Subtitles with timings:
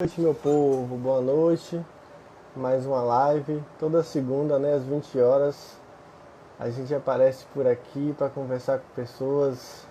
[0.00, 1.84] noite, meu povo, boa noite.
[2.54, 5.76] Mais uma live, toda segunda, né, às 20 horas.
[6.56, 9.84] A gente aparece por aqui para conversar com pessoas,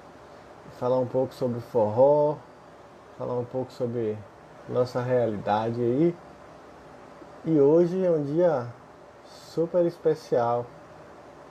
[0.79, 2.37] falar um pouco sobre forró,
[3.17, 4.17] falar um pouco sobre
[4.69, 6.15] nossa realidade aí.
[7.43, 8.65] E hoje é um dia
[9.25, 10.65] super especial.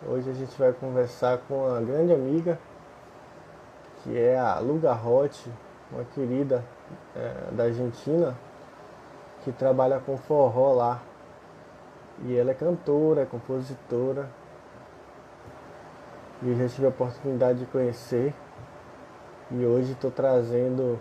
[0.09, 2.59] Hoje a gente vai conversar com uma grande amiga,
[4.03, 5.53] que é a Lu Garrote,
[5.93, 6.65] uma querida
[7.15, 8.35] é, da Argentina,
[9.47, 11.01] que trabalha com forró lá.
[12.25, 14.29] E ela é cantora, é compositora.
[16.43, 18.35] E eu já tive a oportunidade de conhecer.
[19.53, 20.99] E hoje estou trazendo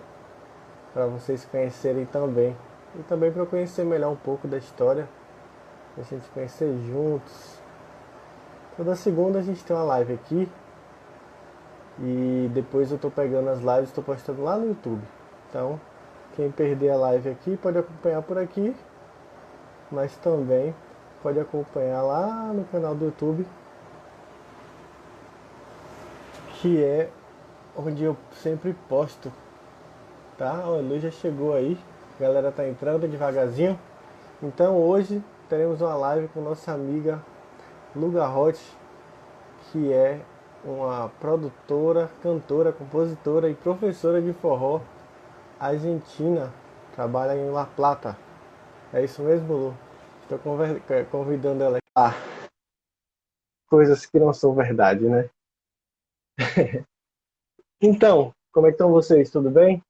[0.94, 2.56] para vocês conhecerem também.
[2.94, 5.10] E também para conhecer melhor um pouco da história.
[5.96, 7.60] Pra gente conhecer juntos.
[8.78, 10.48] Toda segunda a gente tem uma live aqui.
[11.98, 15.02] E depois eu estou pegando as lives, estou postando lá no YouTube.
[15.50, 15.80] Então,
[16.36, 18.76] quem perder a live aqui pode acompanhar por aqui,
[19.92, 20.76] mas também
[21.24, 23.48] pode acompanhar lá no canal do YouTube,
[26.56, 27.10] que é
[27.76, 29.32] onde eu sempre posto,
[30.38, 30.52] tá?
[30.52, 31.78] A luz já chegou aí,
[32.20, 33.80] a galera tá entrando devagarzinho.
[34.44, 37.22] Então hoje teremos uma live com nossa amiga
[37.96, 38.60] Luga Hot,
[39.72, 40.20] que é
[40.66, 44.82] uma produtora, cantora, compositora e professora de forró
[45.60, 46.54] argentina,
[46.94, 48.18] trabalha em La Plata.
[48.94, 49.78] É isso mesmo, Lu?
[50.24, 50.40] Estou
[51.12, 51.88] convidando ela aqui.
[51.96, 52.12] Ah,
[53.68, 55.30] coisas que não são verdade, né?
[57.82, 59.30] então, como é que estão vocês?
[59.30, 59.84] Tudo bem?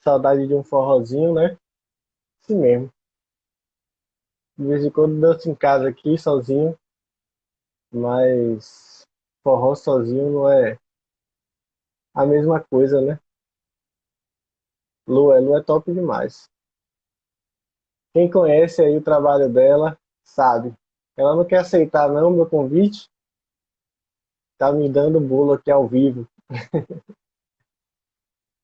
[0.00, 1.58] Saudade de um forrozinho, né?
[2.42, 2.90] Assim mesmo.
[4.56, 6.78] De vez em quando danço em casa aqui, sozinho.
[7.92, 9.04] Mas
[9.42, 10.78] forró sozinho não é
[12.16, 13.20] a mesma coisa, né?
[15.06, 16.50] Lu, é, Lu é top demais.
[18.14, 20.74] Quem conhece aí o trabalho dela, sabe.
[21.14, 23.10] Ela não quer aceitar não meu convite.
[24.56, 26.26] Tá me dando bolo aqui ao vivo.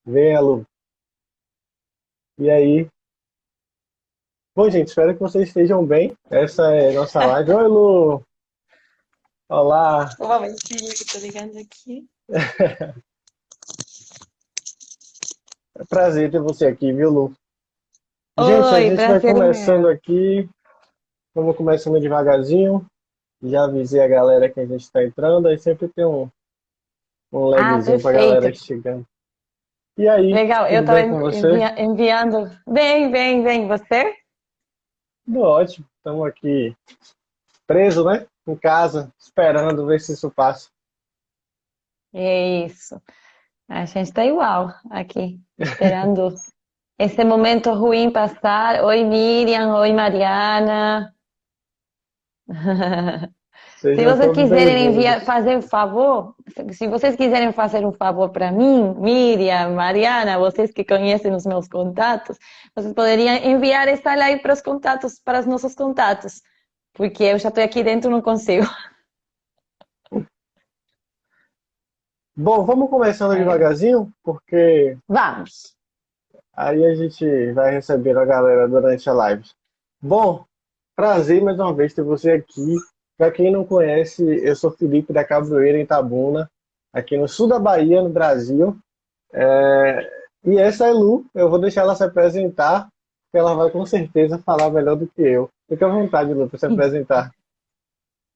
[0.07, 0.67] Venha, Lu.
[2.39, 2.89] E aí?
[4.57, 6.17] Bom, gente, espero que vocês estejam bem.
[6.31, 7.53] Essa é a nossa live.
[7.53, 8.25] Oi, Lu!
[9.51, 10.09] Olá!
[10.19, 12.09] Um momentinho que tô ligando aqui.
[15.83, 17.33] É prazer ter você aqui, viu, Lu?
[18.39, 19.91] Gente, Oi, a gente vai prazer começando meu.
[19.91, 20.49] aqui.
[21.35, 22.87] Vamos começando devagarzinho.
[23.43, 26.31] Já avisei a galera que a gente está entrando, aí sempre tem um,
[27.33, 28.13] um Ah, lagzinho pra perfeito.
[28.13, 29.07] galera chegando.
[29.99, 30.85] E aí, Legal, eu
[31.21, 31.51] você?
[31.51, 32.51] envia- enviando.
[32.67, 33.67] Bem, bem, bem.
[33.67, 34.17] Você?
[35.25, 35.87] Tudo ótimo.
[35.97, 36.77] Estamos aqui
[37.67, 38.27] preso, né?
[38.47, 40.71] Em casa, esperando ver se isso passa.
[42.15, 43.03] É isso.
[43.75, 46.29] A gente tá igual aqui, esperando
[46.99, 48.85] esse momento ruim passar.
[48.85, 49.75] Oi, Miriam.
[49.77, 51.15] Oi, Mariana.
[53.79, 58.29] Se Sejam vocês quiserem enviar, fazer um favor, se- se vocês quiserem fazer um favor
[58.31, 62.39] para mim, Miriam, Mariana, vocês que conhecem os meus contatos,
[62.77, 66.43] vocês poderiam enviar essa live para os contatos, para os nossos contatos,
[66.95, 68.65] porque eu já estou aqui dentro e não consigo.
[72.37, 73.39] Bom, vamos começando É.
[73.39, 75.75] devagarzinho, porque Vamos.
[76.55, 79.45] Aí a gente vai recebendo a galera durante a live.
[80.01, 80.45] Bom,
[80.97, 82.77] prazer mais uma vez ter você aqui.
[83.17, 86.51] Para quem não conhece, eu sou Felipe da Cabroeira em Itabuna,
[86.93, 88.77] aqui no sul da Bahia, no Brasil.
[89.33, 92.89] É, E essa é Lu, eu vou deixar ela se apresentar,
[93.31, 95.49] porque ela vai com certeza falar melhor do que eu.
[95.69, 97.31] Fique à vontade, Lu, para se apresentar.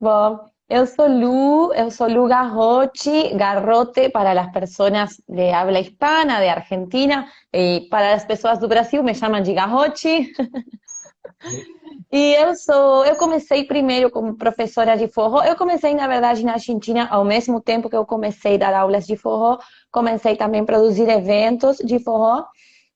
[0.00, 6.40] Bom, eu sou Lu, eu sou Lu Garrote, Garrote para as pessoas de habla hispana,
[6.40, 10.32] de Argentina, e para as pessoas do Brasil me chamam de Garrote.
[12.12, 15.42] E eu sou, eu comecei primeiro como professora de forró.
[15.42, 19.06] Eu comecei, na verdade, na Argentina, ao mesmo tempo que eu comecei a dar aulas
[19.06, 19.58] de forró,
[19.90, 22.44] comecei também a produzir eventos de forró.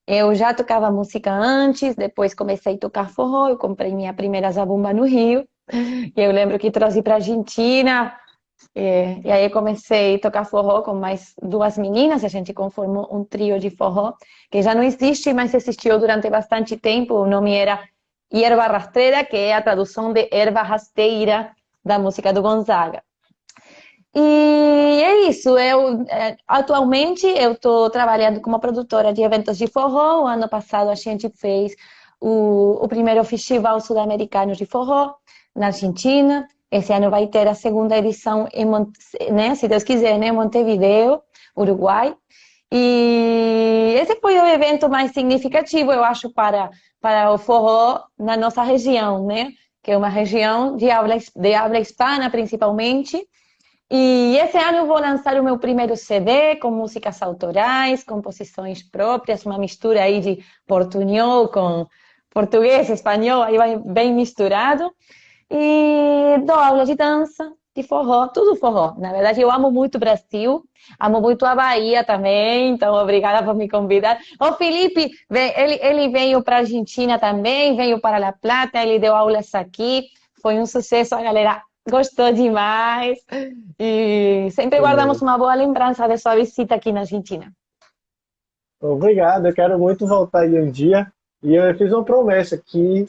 [0.07, 4.93] Eu já tocava música antes, depois comecei a tocar forró, eu comprei minha primeira zabumba
[4.93, 5.45] no Rio.
[6.15, 8.13] Eu lembro que trouxe para Argentina,
[8.75, 13.23] e, e aí comecei a tocar forró com mais duas meninas, a gente conformou um
[13.23, 14.13] trio de forró,
[14.49, 17.79] que já não existe, mas existiu durante bastante tempo, o nome era
[18.31, 21.51] Erva Rastreira, que é a tradução de erva rasteira
[21.83, 23.03] da música do Gonzaga.
[24.13, 30.23] E é isso, eu eh, atualmente eu estou trabalhando como produtora de eventos de forró.
[30.23, 31.73] O ano passado a gente fez
[32.19, 35.15] o, o primeiro festival sul-americano de forró
[35.55, 36.47] na Argentina.
[36.71, 38.65] Esse ano vai ter a segunda edição em,
[39.31, 41.21] né, se Deus quiser, né, Montevideo,
[41.55, 42.15] Uruguai.
[42.71, 46.69] E esse foi o evento mais significativo, eu acho, para,
[47.01, 49.51] para o forró na nossa região, né?
[49.83, 53.27] Que é uma região de habla, de habla hispana, principalmente.
[53.93, 59.57] E esse ano vou lançar o meu primeiro CD com músicas autorais, composições próprias, uma
[59.57, 61.85] mistura aí de portunhol com
[62.29, 64.89] português, espanhol, aí vai bem misturado.
[65.53, 68.95] E dou aula de dança, de forró, tudo forró.
[68.97, 70.63] Na verdade, eu amo muito o Brasil,
[70.97, 74.17] amo muito a Bahia também, então obrigada por me convidar.
[74.39, 79.13] O Felipe, ele, ele veio para a Argentina também, veio para La Plata, ele deu
[79.13, 80.05] aulas aqui,
[80.41, 83.19] foi um sucesso, a galera gostou demais.
[83.77, 87.51] E sempre guardamos uma boa lembrança de sua visita aqui na Argentina.
[88.81, 91.11] Obrigado, eu quero muito voltar aí um dia.
[91.43, 93.05] E eu fiz uma promessa que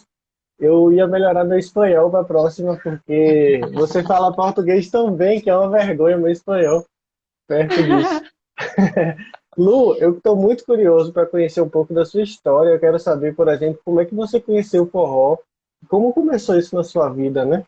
[0.63, 5.51] eu ia melhorar meu espanhol para a próxima, porque você fala português tão bem que
[5.51, 6.87] é uma vergonha meu espanhol
[7.49, 8.23] perto disso.
[9.59, 12.71] Lu, eu estou muito curioso para conhecer um pouco da sua história.
[12.71, 15.37] Eu quero saber, por exemplo, como é que você conheceu o forró,
[15.89, 17.65] como começou isso na sua vida, né?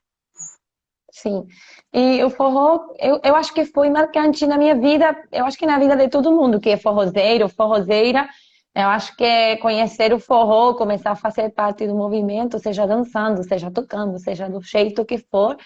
[1.11, 1.46] Sim.
[1.93, 5.67] E o forró, eu, eu acho que foi marcante na minha vida, eu acho que
[5.67, 8.29] na vida de todo mundo que é forrozeiro, forrozeira.
[8.75, 13.71] Eu acho que conhecer o forró, começar a fazer parte do movimento, seja dançando, seja
[13.71, 15.56] tocando, seja do jeito que for,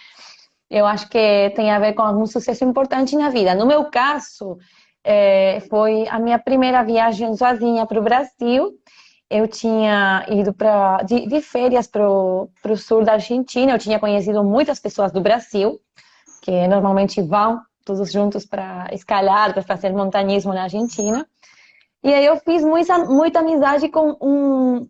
[0.68, 3.54] eu acho que tem a ver com algum sucesso importante na vida.
[3.54, 4.58] No meu caso,
[5.02, 8.78] é, foi a minha primeira viagem sozinha para o Brasil
[9.30, 14.42] eu tinha ido para de, de, férias para o sul da Argentina, eu tinha conhecido
[14.42, 15.78] muitas pessoas do Brasil,
[16.42, 21.26] que normalmente vão todos juntos para escalar, para fazer montanismo na Argentina.
[22.02, 24.88] E aí eu fiz muita, muita amizade com um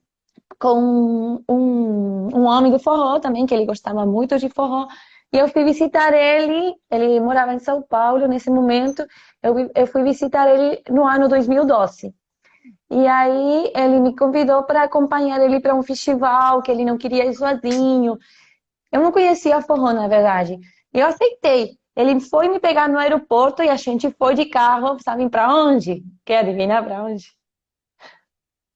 [0.58, 4.88] com um, um homem do forró também, que ele gostava muito de forró.
[5.32, 9.06] E eu fui visitar ele, ele morava em São Paulo nesse momento,
[9.42, 12.12] eu, eu fui visitar ele no ano 2012.
[12.90, 17.26] E aí ele me convidou para acompanhar ele para um festival que ele não queria
[17.26, 18.16] ir sozinho.
[18.90, 20.58] Eu não conhecia forró, na verdade.
[20.94, 21.77] E eu aceitei.
[21.98, 26.04] Ele foi me pegar no aeroporto e a gente foi de carro, sabe para onde?
[26.24, 27.32] Quer adivinhar para onde?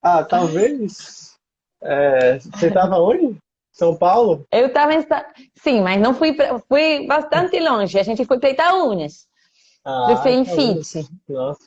[0.03, 1.39] Ah, talvez.
[1.81, 3.37] É, você estava onde?
[3.71, 4.45] São Paulo?
[4.51, 5.07] Eu estava em.
[5.55, 6.37] Sim, mas não fui.
[6.69, 7.97] Fui bastante longe.
[7.97, 9.29] A gente foi para Itaúnas.
[9.85, 11.09] Ah, eu fui em Fit.
[11.29, 11.63] Nossa.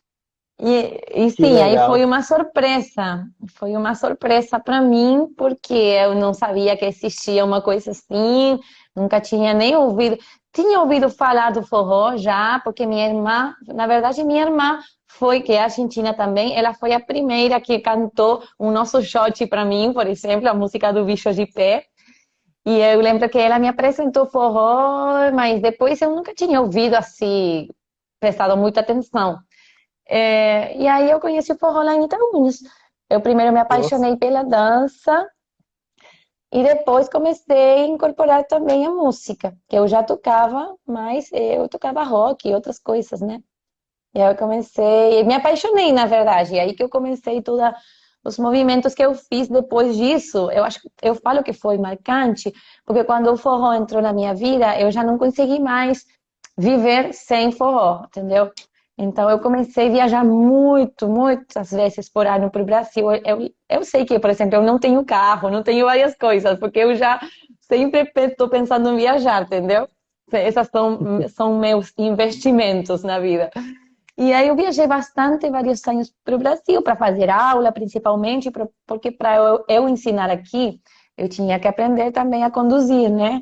[0.59, 3.25] E, e sim, aí foi uma surpresa.
[3.55, 8.59] Foi uma surpresa para mim, porque eu não sabia que existia uma coisa assim,
[8.95, 10.17] nunca tinha nem ouvido.
[10.53, 15.51] Tinha ouvido falar do forró já, porque minha irmã, na verdade, minha irmã foi, que
[15.51, 20.07] é argentina também, ela foi a primeira que cantou o nosso shot para mim, por
[20.07, 21.85] exemplo, a música do Bicho de Pé.
[22.65, 27.67] E eu lembro que ela me apresentou forró, mas depois eu nunca tinha ouvido assim,
[28.19, 29.37] prestado muita atenção.
[30.07, 32.59] É, e aí eu conheci o forró lá em Itaúnas.
[33.09, 34.19] Eu primeiro me apaixonei Nossa.
[34.19, 35.27] pela dança
[36.51, 42.03] e depois comecei a incorporar também a música, que eu já tocava, mas eu tocava
[42.03, 43.41] rock e outras coisas, né?
[44.13, 47.61] E aí eu comecei, me apaixonei, na verdade, e aí que eu comecei todos
[48.23, 52.51] os movimentos que eu fiz depois disso, eu acho, eu falo que foi marcante,
[52.85, 56.05] porque quando o forró entrou na minha vida, eu já não consegui mais
[56.57, 58.51] viver sem forró, entendeu?
[58.97, 63.11] Então, eu comecei a viajar muito, muitas vezes por ano para o Brasil.
[63.11, 66.79] Eu, eu sei que, por exemplo, eu não tenho carro, não tenho várias coisas, porque
[66.79, 67.19] eu já
[67.61, 69.87] sempre estou pensando em viajar, entendeu?
[70.31, 73.51] Essas são, são meus investimentos na vida.
[74.17, 78.49] E aí eu viajei bastante, vários anos para o Brasil, para fazer aula, principalmente,
[78.87, 80.79] porque para eu, eu ensinar aqui,
[81.17, 83.41] eu tinha que aprender também a conduzir, né?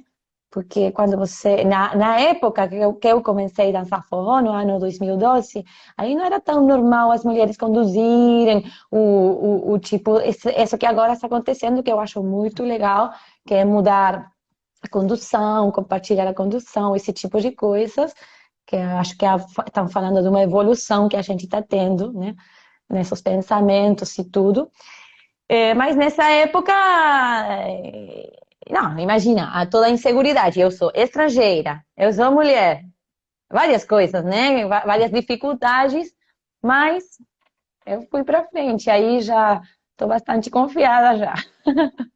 [0.54, 4.52] Porque quando você na, na época que eu, que eu comecei a dançar forró no
[4.52, 5.66] ano 2012
[5.98, 11.14] aí não era tão normal as mulheres conduzirem o, o, o tipo isso que agora
[11.14, 13.12] está acontecendo que eu acho muito legal
[13.48, 14.32] que é mudar
[14.84, 18.14] a condução compartilhar a condução esse tipo de coisas
[18.68, 19.26] que acho que
[19.66, 22.36] estão falando de uma evolução que a gente está tendo né
[22.90, 24.70] nesses pensamentos e tudo.
[25.50, 30.60] É, mas nessa época é, não, imagina, toda a inseguridade.
[30.60, 32.84] Eu sou estrangeira, eu sou mulher,
[33.52, 34.66] várias coisas, né?
[34.66, 36.14] Várias dificuldades,
[36.62, 37.04] mas
[37.86, 38.90] eu fui para frente.
[38.90, 41.34] Aí já estou bastante confiada já.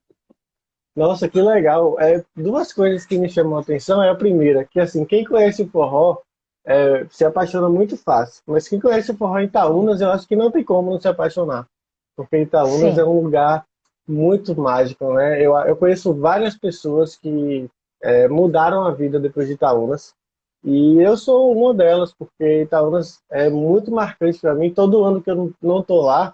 [0.96, 2.00] Nossa, que legal.
[2.00, 5.62] É, duas coisas que me chamam a atenção é a primeira, que assim, quem conhece
[5.62, 6.18] o forró
[6.66, 8.42] é, se apaixona muito fácil.
[8.48, 11.08] Mas quem conhece o forró em Itaúnas, eu acho que não tem como não se
[11.08, 11.68] apaixonar.
[12.16, 13.00] Porque Itaúnas Sim.
[13.00, 13.63] é um lugar
[14.08, 15.42] muito mágico, né?
[15.42, 17.70] Eu, eu conheço várias pessoas que
[18.02, 20.16] é, mudaram a vida depois de Itaúnas.
[20.64, 24.74] E eu sou uma delas, porque Itaúnas é muito marcante para mim.
[24.74, 26.34] Todo ano que eu não estou lá,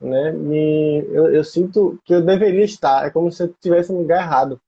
[0.00, 3.06] né, me, eu, eu, sinto que eu deveria estar.
[3.06, 4.60] É como se eu estivesse no lugar errado.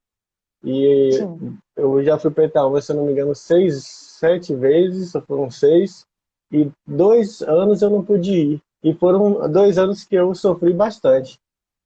[0.62, 1.58] E Sim.
[1.76, 5.50] eu já fui para Itaúnas, se eu não me engano, seis, sete vezes, só foram
[5.50, 6.06] seis.
[6.50, 8.62] E dois anos eu não pude ir.
[8.82, 11.38] E foram dois anos que eu sofri bastante.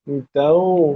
[0.09, 0.95] Então,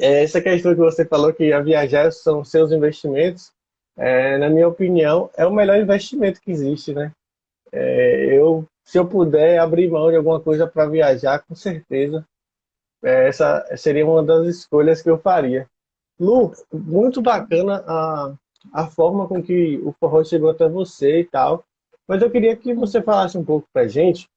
[0.00, 3.52] é, essa questão que você falou que a viajar são seus investimentos,
[3.96, 7.12] é, na minha opinião, é o melhor investimento que existe, né?
[7.70, 12.24] É, eu, se eu puder abrir mão de alguma coisa para viajar, com certeza,
[13.04, 15.68] é, essa seria uma das escolhas que eu faria.
[16.18, 18.34] Lu, muito bacana a,
[18.72, 21.64] a forma com que o forró chegou até você e tal,
[22.08, 24.28] mas eu queria que você falasse um pouco para gente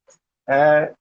[0.47, 0.93] é,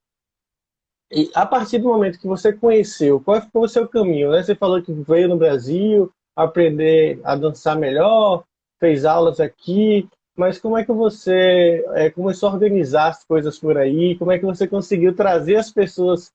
[1.11, 4.31] e a partir do momento que você conheceu, qual foi o seu caminho?
[4.31, 4.43] Né?
[4.43, 8.45] Você falou que veio no Brasil aprender a dançar melhor,
[8.79, 13.77] fez aulas aqui, mas como é que você é, começou a organizar as coisas por
[13.77, 14.17] aí?
[14.17, 16.31] Como é que você conseguiu trazer as pessoas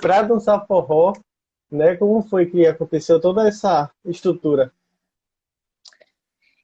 [0.00, 1.14] para dançar forró?
[1.70, 1.96] Né?
[1.96, 4.70] Como foi que aconteceu toda essa estrutura?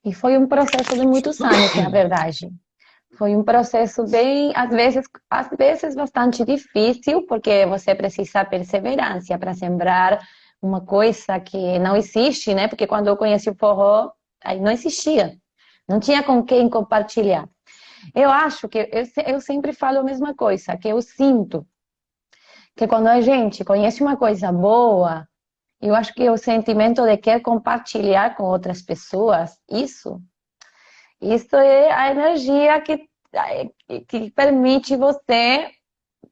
[0.05, 2.53] E foi um processo de muitos anos, na verdade.
[3.17, 9.55] Foi um processo bem, às vezes, às vezes bastante difícil, porque você precisa perseverança para
[9.55, 10.21] sembrar
[10.61, 12.69] uma coisa que não existe, né?
[12.69, 14.11] Porque quando eu conheci o forró,
[14.45, 15.37] aí não existia.
[15.89, 17.49] Não tinha com quem compartilhar.
[18.15, 21.67] Eu acho que eu, eu sempre falo a mesma coisa, que eu sinto
[22.77, 25.27] que quando a gente conhece uma coisa boa,
[25.81, 30.21] eu acho que o sentimento de querer compartilhar com outras pessoas, isso
[31.21, 33.09] isso é a energia que,
[34.07, 35.71] que permite você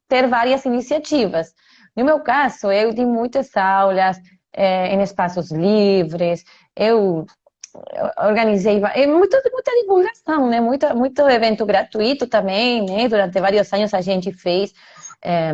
[0.08, 1.52] ter várias iniciativas.
[1.96, 4.18] No meu caso, eu dei muitas aulas
[4.52, 7.26] é, em espaços livres, eu
[8.18, 10.60] organizei é muita, muita divulgação, né?
[10.60, 13.08] Muito, muito evento gratuito também, né?
[13.08, 14.72] Durante vários anos a gente fez
[15.22, 15.52] é,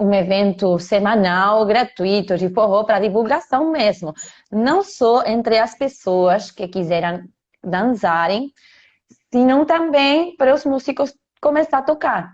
[0.00, 4.12] um evento semanal gratuito de forró para divulgação mesmo,
[4.50, 7.24] não só entre as pessoas que quiseram
[7.66, 8.52] dançarem,
[9.32, 12.32] senão também para os músicos começar a tocar.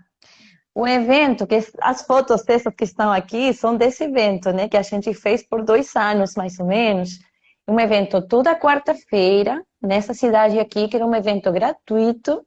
[0.75, 4.81] O evento, que as fotos dessas que estão aqui são desse evento, né, que a
[4.81, 7.19] gente fez por dois anos mais ou menos.
[7.67, 12.45] Um evento toda quarta-feira nessa cidade aqui, que era um evento gratuito,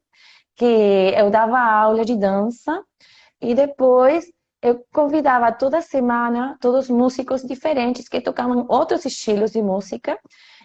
[0.57, 2.83] que eu dava aula de dança
[3.41, 4.27] e depois
[4.63, 10.19] eu convidava toda semana todos os músicos diferentes que tocavam outros estilos de música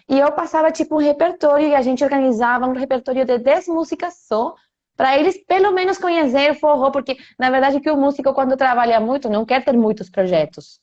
[0.08, 4.14] e eu passava tipo um repertório e a gente organizava um repertório de 10 músicas
[4.26, 4.54] só,
[4.96, 9.28] para eles pelo menos conhecer forró, porque na verdade que o músico quando trabalha muito
[9.28, 10.80] não quer ter muitos projetos,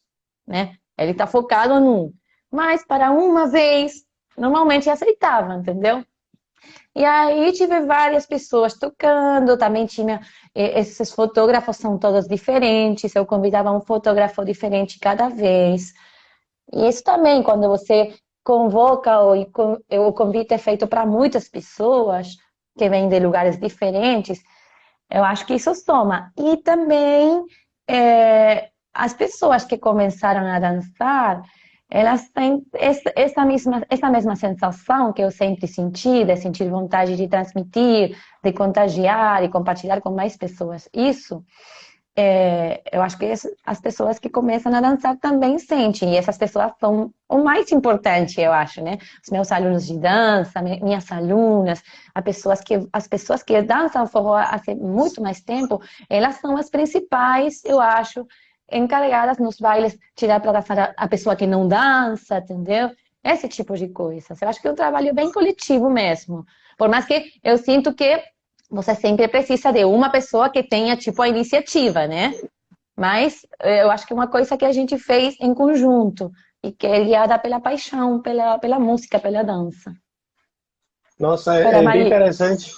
[0.47, 0.75] né?
[0.97, 2.11] Ele está focado num.
[2.51, 4.03] Mas para uma vez,
[4.37, 6.03] normalmente aceitava, entendeu?
[6.95, 10.19] E aí tive várias pessoas tocando, também tinha
[10.53, 15.93] esses fotógrafos são todos diferentes, eu convidava um fotógrafo diferente cada vez.
[16.73, 19.33] E isso também, quando você convoca o,
[20.07, 22.37] o convite é feito para muitas pessoas
[22.77, 24.39] que vêm de lugares diferentes,
[25.09, 26.31] eu acho que isso soma.
[26.37, 27.43] E também
[27.87, 31.41] é, as pessoas que começaram a dançar,
[31.89, 37.27] elas têm essa mesma, essa mesma sensação que eu sempre senti, de sentir vontade de
[37.27, 40.87] transmitir, de contagiar e compartilhar com mais pessoas.
[40.93, 41.43] Isso
[42.21, 43.31] é, eu acho que
[43.65, 48.41] as pessoas que começam a dançar também sentem, e essas pessoas são o mais importante,
[48.41, 48.97] eu acho, né?
[49.23, 51.81] Os meus alunos de dança, minhas alunas,
[52.13, 56.69] as pessoas que, as pessoas que dançam forró há muito mais tempo, elas são as
[56.69, 58.27] principais, eu acho,
[58.69, 62.91] encarregadas nos bailes, tirar para dançar a pessoa que não dança, entendeu?
[63.23, 64.41] Esse tipo de coisas.
[64.41, 66.45] Eu acho que é um trabalho bem coletivo mesmo.
[66.77, 68.21] Por mais que eu sinto que
[68.69, 72.33] você sempre precisa de uma pessoa que tenha, tipo, a iniciativa, né?
[72.95, 76.31] Mas eh, eu acho que é uma coisa que a gente fez em conjunto
[76.63, 79.93] e que é guiada pela paixão, pela, pela música, pela dança.
[81.19, 82.73] Nossa, é, é bem interessante.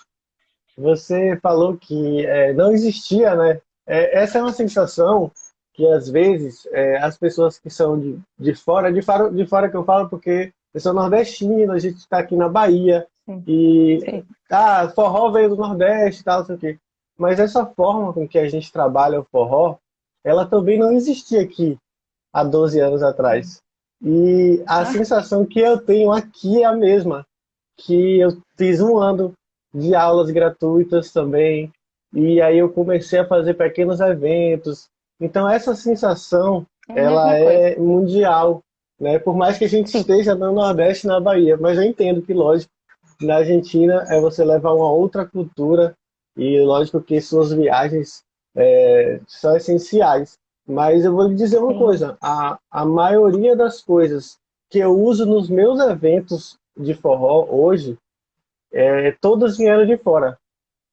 [0.78, 3.62] Você falou que é, não existia, né?
[3.86, 5.32] É, essa é uma sensação
[5.74, 9.70] que às vezes é, as pessoas que são de, de fora, de fora, de fora
[9.70, 13.06] que eu falo porque eu sou nordestino, a gente está aqui na Bahia,
[13.48, 14.24] e, Sim.
[14.52, 16.80] ah, forró veio do Nordeste tal, sei o quê.
[17.18, 19.78] Mas essa forma com que a gente trabalha o forró,
[20.24, 21.78] ela também não existia aqui
[22.34, 23.62] há 12 anos atrás.
[24.04, 24.86] E a ah.
[24.86, 27.26] sensação que eu tenho aqui é a mesma,
[27.78, 29.34] que eu fiz um ano
[29.74, 31.72] de aulas gratuitas também,
[32.14, 34.90] e aí eu comecei a fazer pequenos eventos.
[35.20, 38.62] Então essa sensação, é ela é mundial,
[39.00, 39.20] né?
[39.20, 40.00] Por mais que a gente Sim.
[40.00, 42.72] esteja no Nordeste, na Bahia, mas eu entendo que, lógico,
[43.22, 45.96] na Argentina é você levar uma outra cultura
[46.36, 48.24] e lógico que suas viagens
[48.56, 50.38] é, são essenciais.
[50.68, 51.80] Mas eu vou lhe dizer uma Sim.
[51.80, 54.38] coisa: a, a maioria das coisas
[54.70, 57.98] que eu uso nos meus eventos de forró hoje,
[58.72, 60.38] é, todas vieram de fora.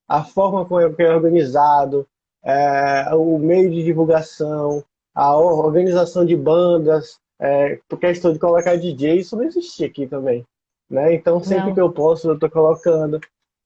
[0.08, 2.06] A forma como é organizado,
[2.42, 4.82] é, o meio de divulgação,
[5.14, 10.44] a organização de bandas, é, questão de colocar DJ, isso não existia aqui também.
[10.90, 11.14] Né?
[11.14, 11.74] Então, sempre não.
[11.74, 13.20] que eu posso, eu estou colocando.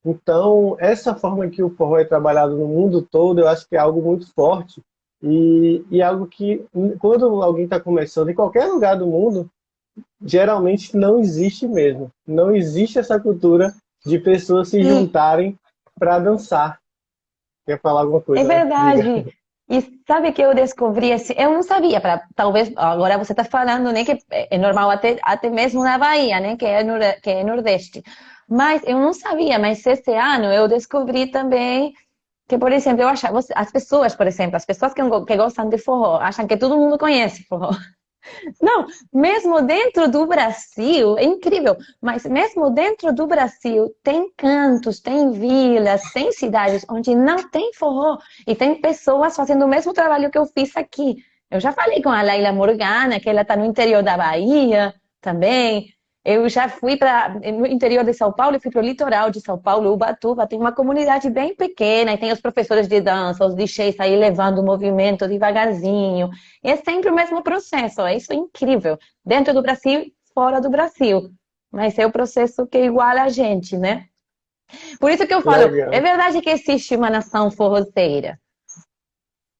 [0.05, 3.79] Então, essa forma que o forró é trabalhado no mundo todo, eu acho que é
[3.79, 4.83] algo muito forte
[5.23, 6.65] e, e algo que,
[6.99, 9.49] quando alguém está começando em qualquer lugar do mundo,
[10.21, 12.11] geralmente não existe mesmo.
[12.27, 13.73] Não existe essa cultura
[14.05, 15.57] de pessoas se juntarem
[15.97, 16.81] para dançar.
[17.65, 18.43] Quer falar alguma coisa?
[18.43, 19.01] É verdade.
[19.29, 19.42] E
[20.13, 24.05] sabe que eu descobri, assim, eu não sabia, para talvez agora você está falando, né,
[24.05, 26.85] que é normal até, até mesmo na Bahia, né, que é,
[27.23, 28.03] que é Nordeste.
[28.47, 31.95] Mas eu não sabia, mas esse ano eu descobri também
[32.47, 35.79] que, por exemplo, eu achava, as pessoas, por exemplo, as pessoas que, que gostam de
[35.79, 37.71] forró, acham que todo mundo conhece forró.
[38.61, 45.33] Não, mesmo dentro do Brasil, é incrível, mas mesmo dentro do Brasil, tem cantos, tem
[45.33, 50.39] vilas, tem cidades onde não tem forró e tem pessoas fazendo o mesmo trabalho que
[50.39, 51.17] eu fiz aqui.
[51.51, 55.93] Eu já falei com a Laila Morgana, que ela está no interior da Bahia também.
[56.25, 59.59] Eu já fui para no interior de São Paulo, fui para o litoral de São
[59.59, 63.99] Paulo, Ubatuba, tem uma comunidade bem pequena e tem os professores de dança, os DJs
[63.99, 66.31] aí levando o movimento devagarzinho.
[66.63, 68.97] E é sempre o mesmo processo, é isso é incrível.
[69.25, 71.33] Dentro do Brasil, e fora do Brasil.
[71.73, 74.07] Mas é o processo que iguala a gente, né?
[75.01, 75.93] Por isso que eu falo, Legal.
[75.93, 78.39] é verdade que existe uma nação forrozeira.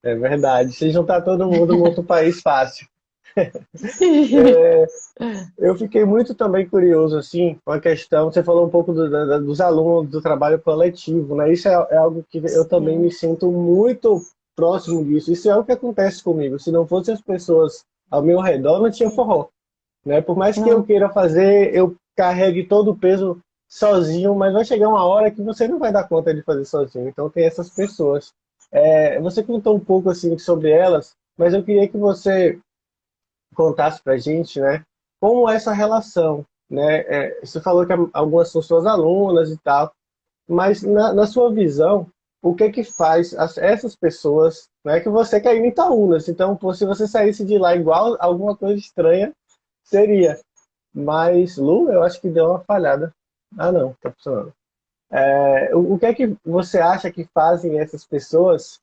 [0.05, 0.73] É verdade.
[0.73, 2.87] Se juntar todo mundo, monta um país fácil.
[3.37, 4.87] É,
[5.59, 8.31] eu fiquei muito também curioso assim com a questão.
[8.31, 11.53] Você falou um pouco do, do, dos alunos do trabalho coletivo, né?
[11.53, 14.21] Isso é, é algo que eu também me sinto muito
[14.57, 15.33] próximo disso.
[15.33, 16.59] Isso é o que acontece comigo.
[16.59, 19.49] Se não fossem as pessoas ao meu redor, não tinha forró.
[20.05, 20.21] Né?
[20.21, 24.89] Por mais que eu queira fazer, eu carregue todo o peso sozinho, mas vai chegar
[24.89, 27.09] uma hora que você não vai dar conta de fazer sozinho.
[27.09, 28.33] Então tem essas pessoas.
[28.71, 32.59] É, você contou um pouco assim sobre elas, mas eu queria que você
[33.55, 34.85] contasse para a gente, né,
[35.21, 37.01] como é essa relação, né?
[37.01, 39.93] É, você falou que algumas são suas alunas e tal,
[40.49, 42.09] mas na, na sua visão,
[42.43, 46.59] o que que faz as, essas pessoas, né, que você quer ir em Itaúnas, então
[46.75, 49.33] se você saísse de lá igual alguma coisa estranha,
[49.85, 50.41] seria.
[50.93, 53.15] Mas Lu, eu acho que deu uma falhada.
[53.57, 54.53] Ah, não, tá funcionando.
[55.11, 58.81] É, o, o que é que você acha que fazem essas pessoas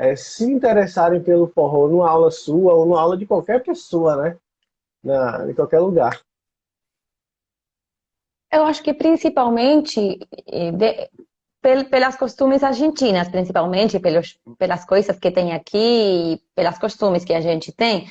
[0.00, 4.38] é, se interessarem pelo forró numa aula sua ou numa aula de qualquer pessoa, né?
[5.04, 6.18] Na, em qualquer lugar.
[8.50, 10.18] Eu acho que principalmente
[10.74, 11.10] de,
[11.90, 17.70] pelas costumes argentinas, principalmente pelos, pelas coisas que tem aqui, pelas costumes que a gente
[17.70, 18.06] tem.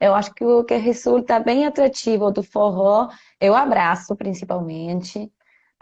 [0.00, 5.30] Eu acho que o que resulta bem atrativo do forró é o abraço, principalmente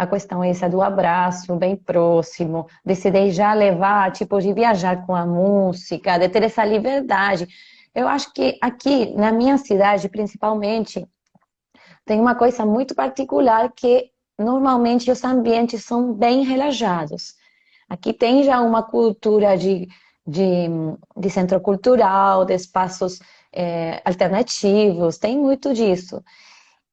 [0.02, 5.24] a questão essa do abraço bem próximo, de deixar levar, tipo, de viajar com a
[5.24, 7.46] música, de ter essa liberdade.
[7.94, 11.06] Eu acho que aqui, na minha cidade, principalmente,
[12.04, 17.34] tem uma coisa muito particular que normalmente os ambientes são bem relaxados.
[17.88, 19.86] Aqui tem já uma cultura de,
[20.26, 20.68] de,
[21.16, 23.20] de centro cultural, de espaços
[23.52, 26.22] é, alternativos, tem muito disso.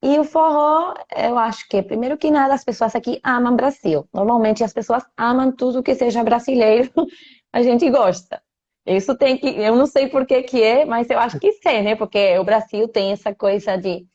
[0.01, 4.07] E o forró, eu acho que, primeiro que nada, as pessoas aqui amam Brasil.
[4.13, 6.89] Normalmente as pessoas amam tudo que seja brasileiro,
[7.51, 8.41] a gente gosta.
[8.85, 11.81] Isso tem que, eu não sei por que que é, mas eu acho que sei,
[11.81, 11.95] né?
[11.95, 14.05] Porque o Brasil tem essa coisa de,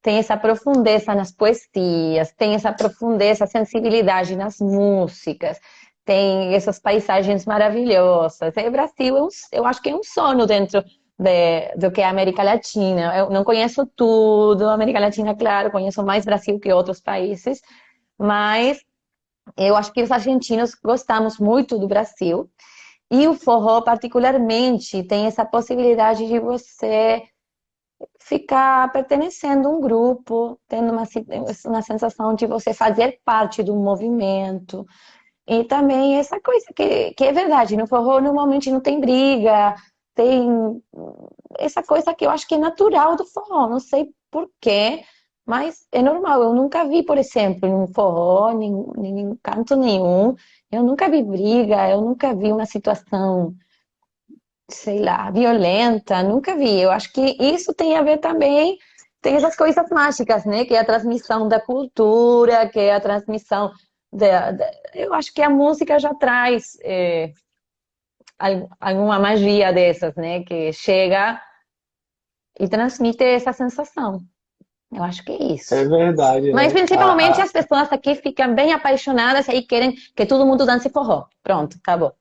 [0.00, 5.58] tem essa profundeza nas poesias, tem essa profundeza, sensibilidade nas músicas,
[6.04, 8.54] tem essas paisagens maravilhosas.
[8.56, 10.84] E o Brasil, eu, eu acho que é um sono dentro
[11.22, 13.16] de, do que a América Latina.
[13.16, 17.60] Eu não conheço tudo, América Latina, claro, conheço mais Brasil que outros países,
[18.18, 18.78] mas
[19.56, 22.50] eu acho que os argentinos gostamos muito do Brasil.
[23.10, 27.22] E o forró, particularmente, tem essa possibilidade de você
[28.20, 31.04] ficar pertencendo a um grupo, tendo uma,
[31.66, 34.86] uma sensação de você fazer parte do movimento.
[35.46, 39.74] E também essa coisa que, que é verdade, no forró normalmente não tem briga,
[40.14, 40.82] tem
[41.58, 45.04] essa coisa que eu acho que é natural do forró, não sei porquê,
[45.46, 46.42] mas é normal.
[46.42, 50.34] Eu nunca vi, por exemplo, em um forró, em canto nenhum,
[50.70, 53.54] eu nunca vi briga, eu nunca vi uma situação,
[54.70, 56.80] sei lá, violenta, nunca vi.
[56.80, 58.78] Eu acho que isso tem a ver também
[59.22, 60.64] tem essas coisas mágicas, né?
[60.64, 63.70] Que é a transmissão da cultura, que é a transmissão
[64.12, 67.32] da, da eu acho que a música já traz é,
[68.80, 70.42] alguma magia dessas, né?
[70.44, 71.40] Que chega
[72.58, 74.20] e transmite essa sensação.
[74.92, 75.74] Eu acho que é isso.
[75.74, 76.48] É verdade.
[76.48, 76.52] Né?
[76.52, 80.90] Mas principalmente ah, as pessoas aqui ficam bem apaixonadas e querem que todo mundo dance
[80.90, 81.24] forró.
[81.42, 82.12] Pronto, acabou.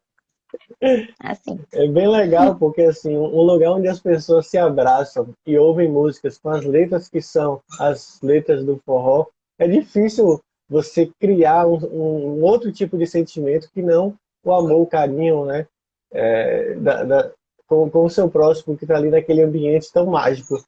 [1.19, 1.59] Assim.
[1.73, 6.37] É bem legal porque assim, um lugar onde as pessoas se abraçam e ouvem músicas
[6.37, 9.27] com as letras que são as letras do forró,
[9.59, 14.87] é difícil você criar um, um outro tipo de sentimento que não o amor, o
[14.87, 15.67] carinho, né?
[16.13, 17.31] É, da, da,
[17.67, 20.61] com, com o seu próximo que está ali naquele ambiente tão mágico.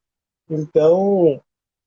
[0.50, 1.42] Então,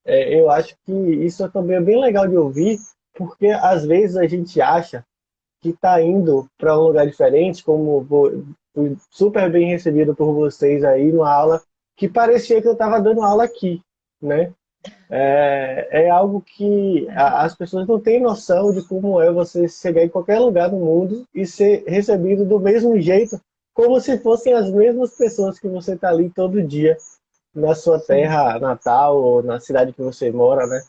[0.05, 2.79] é, eu acho que isso também é bem legal de ouvir,
[3.15, 5.05] porque às vezes a gente acha
[5.61, 8.07] que está indo para um lugar diferente, como
[8.75, 11.63] fui super bem recebido por vocês aí numa aula,
[11.97, 13.81] que parecia que eu estava dando aula aqui,
[14.21, 14.53] né?
[15.09, 20.03] É, é algo que a, as pessoas não têm noção de como é você chegar
[20.03, 23.41] em qualquer lugar do mundo e ser recebido do mesmo jeito,
[23.73, 26.97] como se fossem as mesmas pessoas que você está ali todo dia
[27.55, 30.83] na sua terra natal ou na cidade que você mora, né?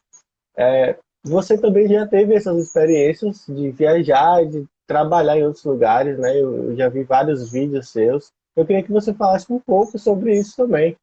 [0.58, 6.40] É, você também já teve essas experiências de viajar, de trabalhar em outros lugares, né?
[6.40, 8.32] Eu, já vi vários vídeos seus.
[8.56, 10.98] Eu queria que você falasse um pouco sobre isso também.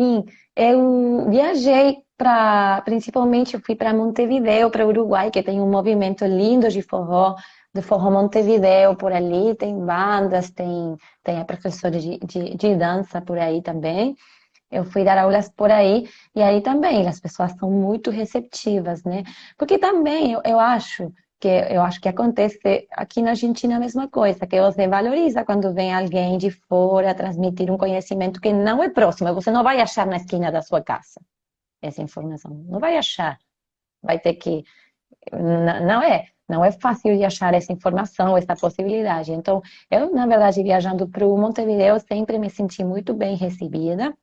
[0.00, 0.24] Sim,
[0.56, 6.80] eu viajei para, principalmente fui para Montevideo, para Uruguai, que tem um movimento lindo de
[6.80, 7.34] forró,
[7.74, 13.20] de forró Montevideo por ali, tem bandas, tem, tem a professora de, de, de dança
[13.20, 14.16] por aí também.
[14.70, 19.24] Eu fui dar aulas por aí, e aí também as pessoas são muito receptivas, né?
[19.58, 24.06] Porque também eu, eu acho que eu acho que acontece aqui na Argentina a mesma
[24.08, 28.90] coisa, que você valoriza quando vem alguém de fora transmitir um conhecimento que não é
[28.90, 31.20] próximo, você não vai achar na esquina da sua casa
[31.82, 33.38] essa informação, não vai achar,
[34.02, 34.62] vai ter que,
[35.32, 39.32] não é, não é fácil de achar essa informação, essa possibilidade.
[39.32, 44.14] Então, eu, na verdade, viajando para o Montevideo, sempre me senti muito bem recebida,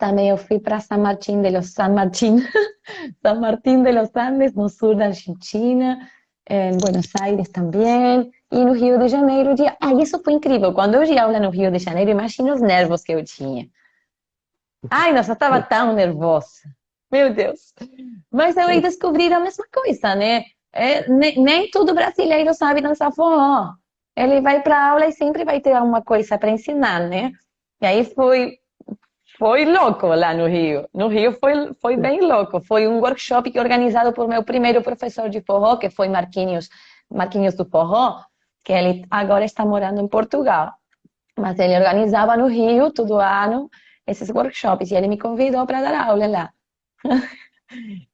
[0.00, 2.38] também eu fui para San Martín de los San Martín,
[3.22, 6.10] San Martín de los Andes, no sul da Argentina,
[6.46, 9.54] em Buenos Aires também, e no Rio de Janeiro.
[9.54, 9.76] Dia...
[9.80, 10.72] Ah, isso foi incrível.
[10.72, 13.68] Quando eu ia aula no Rio de Janeiro, imagina os nervos que eu tinha.
[14.90, 16.62] Ai, nossa, eu estava tão nervosa.
[17.12, 17.74] Meu Deus.
[18.32, 20.44] Mas eu aí descobri a mesma coisa, né?
[20.72, 23.74] É, nem, nem todo brasileiro sabe dançar forró.
[24.16, 27.32] Ele vai para aula e sempre vai ter alguma coisa para ensinar, né?
[27.82, 28.59] E aí foi
[29.40, 30.86] foi louco lá no Rio.
[30.92, 32.60] No Rio foi, foi bem louco.
[32.60, 36.68] Foi um workshop organizado por meu primeiro professor de forró, que foi Marquinhos,
[37.10, 38.20] Marquinhos do Forró,
[38.62, 40.74] que ele agora está morando em Portugal.
[41.38, 43.70] Mas ele organizava no Rio, todo ano,
[44.06, 44.90] esses workshops.
[44.90, 46.52] E ele me convidou para dar aula lá.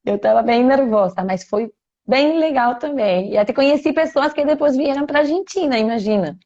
[0.04, 1.72] Eu estava bem nervosa, mas foi
[2.06, 3.32] bem legal também.
[3.32, 6.38] E até conheci pessoas que depois vieram para a Argentina, imagina.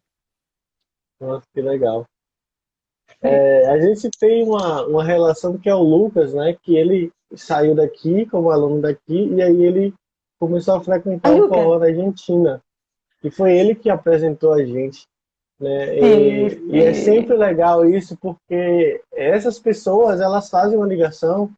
[1.20, 2.06] Nossa, que legal.
[3.22, 6.56] É, a gente tem uma, uma relação que é o Lucas, né?
[6.62, 9.94] Que ele saiu daqui como aluno daqui e aí ele
[10.38, 12.62] começou a frequentar o forró na Argentina.
[13.22, 15.06] E foi ele que apresentou a gente.
[15.58, 15.98] Né?
[15.98, 16.68] E, sim.
[16.70, 21.50] e, é sempre legal isso porque essas pessoas elas fazem uma ligação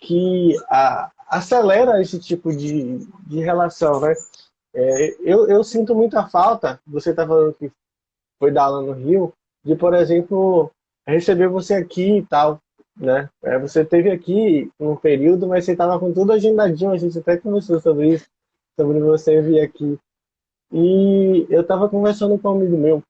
[0.00, 4.14] que a, acelera esse tipo de, de relação, né?
[4.74, 7.70] É, eu, eu sinto muita falta, você está falando que
[8.38, 9.32] foi dar aula no Rio,
[9.64, 10.70] de, por exemplo,
[11.12, 12.60] receber você aqui e tal,
[12.96, 13.28] né?
[13.42, 17.36] É, você teve aqui um período, mas você estava com tudo agendadinho, a gente até
[17.36, 18.26] conversou sobre isso,
[18.78, 19.98] sobre você vir aqui.
[20.72, 23.02] E eu estava conversando com um amigo meu,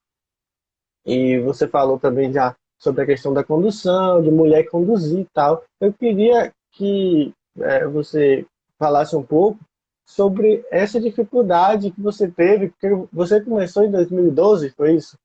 [1.05, 5.65] e você falou também já sobre a questão da condução, de mulher conduzir e tal.
[5.81, 8.47] Eu queria que é, você
[8.79, 9.59] falasse um pouco
[10.07, 15.19] sobre essa dificuldade que você teve, porque você começou em 2012, foi isso?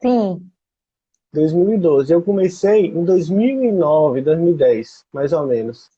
[0.00, 0.48] Sim,
[1.38, 2.12] 2012.
[2.12, 5.88] Eu comecei em 2009, 2010, mais ou menos.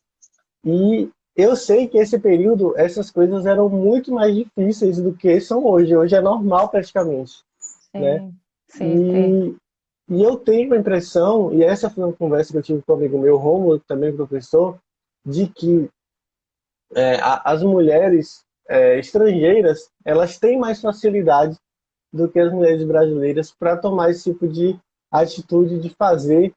[0.65, 5.65] E eu sei que esse período, essas coisas eram muito mais difíceis do que são
[5.65, 5.97] hoje.
[5.97, 7.43] Hoje é normal praticamente.
[7.59, 8.33] Sim, né?
[8.69, 9.57] sim, e, sim.
[10.11, 12.97] e eu tenho a impressão, e essa foi uma conversa que eu tive com um
[12.97, 14.79] amigo meu, Romulo, também professor,
[15.25, 15.89] de que
[16.95, 21.57] é, as mulheres é, estrangeiras, elas têm mais facilidade
[22.13, 24.79] do que as mulheres brasileiras para tomar esse tipo de
[25.11, 26.53] a atitude de fazer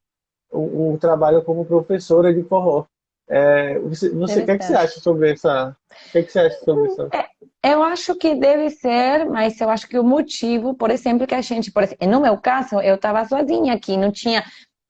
[0.51, 2.85] um, um trabalho como professora de forró.
[3.27, 5.75] É, você, o é que você acha sobre essa?
[6.07, 7.09] O que, é que você acha sobre isso?
[7.13, 11.33] É, eu acho que deve ser, mas eu acho que o motivo, por exemplo, que
[11.33, 14.43] a gente, por exemplo, no meu caso, eu estava sozinha aqui, não tinha.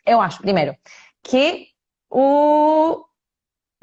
[0.06, 0.76] Eu acho, primeiro,
[1.23, 1.67] que
[2.10, 3.06] o,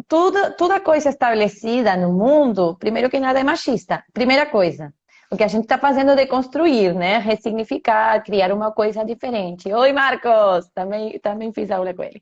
[0.09, 4.05] toda, toda coisa estabelecida no mundo, primeiro que nada, é machista.
[4.13, 4.93] Primeira coisa.
[5.33, 7.19] O que a gente está fazendo de construir, né?
[7.19, 9.73] Ressignificar, criar uma coisa diferente.
[9.73, 10.69] Oi, Marcos!
[10.75, 12.21] Também, também fiz aula com ele.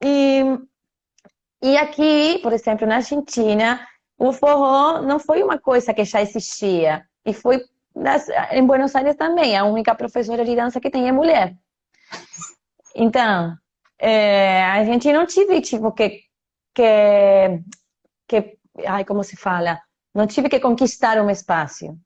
[0.00, 0.44] E,
[1.60, 3.84] e aqui, por exemplo, na Argentina,
[4.16, 7.04] o forró não foi uma coisa que já existia.
[7.26, 7.64] E foi
[7.94, 9.56] nas, em Buenos Aires também.
[9.56, 11.56] A única professora de dança que tem é mulher.
[12.94, 13.56] Então,
[13.98, 16.20] é, a gente não tive tipo que,
[16.72, 17.60] que,
[18.28, 19.80] que, ai, como se fala?
[20.14, 21.98] Não tive que conquistar um espaço.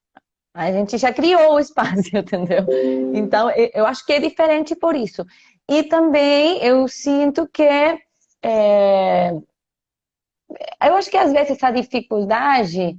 [0.54, 2.64] A gente já criou o espaço, entendeu?
[3.12, 5.26] Então, eu acho que é diferente por isso.
[5.68, 7.62] E também eu sinto que
[8.42, 9.32] é,
[10.82, 12.96] eu acho que às vezes essa dificuldade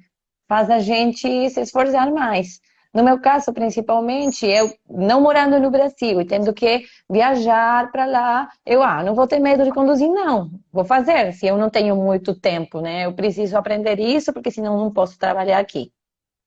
[0.48, 2.60] faz a gente se esforçar mais.
[2.94, 8.50] No meu caso, principalmente, eu não morando no Brasil e tendo que viajar para lá,
[8.66, 10.50] eu ah, não vou ter medo de conduzir, não.
[10.72, 13.06] Vou fazer, se eu não tenho muito tempo, né?
[13.06, 15.92] Eu preciso aprender isso, porque senão não posso trabalhar aqui.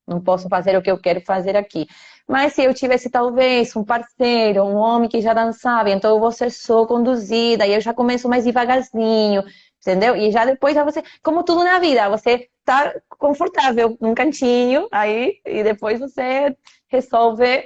[0.09, 1.87] Não posso fazer o que eu quero fazer aqui.
[2.27, 6.31] Mas se eu tivesse talvez um parceiro, um homem que já dançava, então eu vou
[6.31, 9.43] ser só conduzida, e eu já começo mais devagarzinho,
[9.81, 10.15] entendeu?
[10.15, 15.63] E já depois você, como tudo na vida, você tá confortável num cantinho, aí, e
[15.63, 16.55] depois você
[16.87, 17.65] resolve,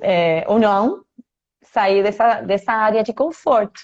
[0.00, 1.04] é, ou não,
[1.62, 3.80] sair dessa, dessa área de conforto.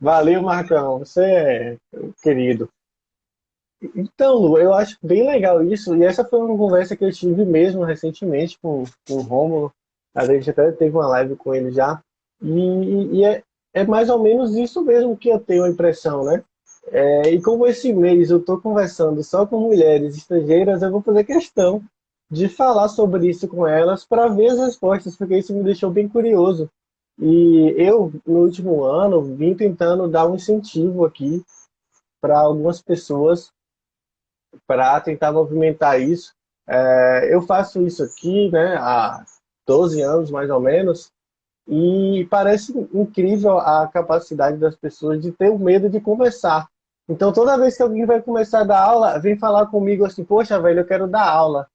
[0.00, 1.76] Valeu, Marcão, você é
[2.22, 2.68] querido.
[3.94, 7.44] Então, Lu, eu acho bem legal isso, e essa foi uma conversa que eu tive
[7.44, 9.72] mesmo recentemente com, com o Rômulo,
[10.14, 12.02] a gente até teve uma live com ele já,
[12.42, 16.42] e, e é, é mais ou menos isso mesmo que eu tenho a impressão, né?
[16.90, 21.22] É, e como esse mês eu estou conversando só com mulheres estrangeiras, eu vou fazer
[21.24, 21.82] questão
[22.30, 26.08] de falar sobre isso com elas para ver as respostas, porque isso me deixou bem
[26.08, 26.68] curioso.
[27.20, 31.42] E eu, no último ano, vim tentando dar um incentivo aqui
[32.20, 33.50] para algumas pessoas
[34.66, 36.34] para tentar movimentar isso.
[36.66, 39.24] É, eu faço isso aqui né, há
[39.66, 41.10] 12 anos, mais ou menos,
[41.66, 46.68] e parece incrível a capacidade das pessoas de ter o medo de conversar.
[47.08, 50.60] Então, toda vez que alguém vai começar a dar aula, vem falar comigo assim: Poxa,
[50.60, 51.66] velho, eu quero dar aula.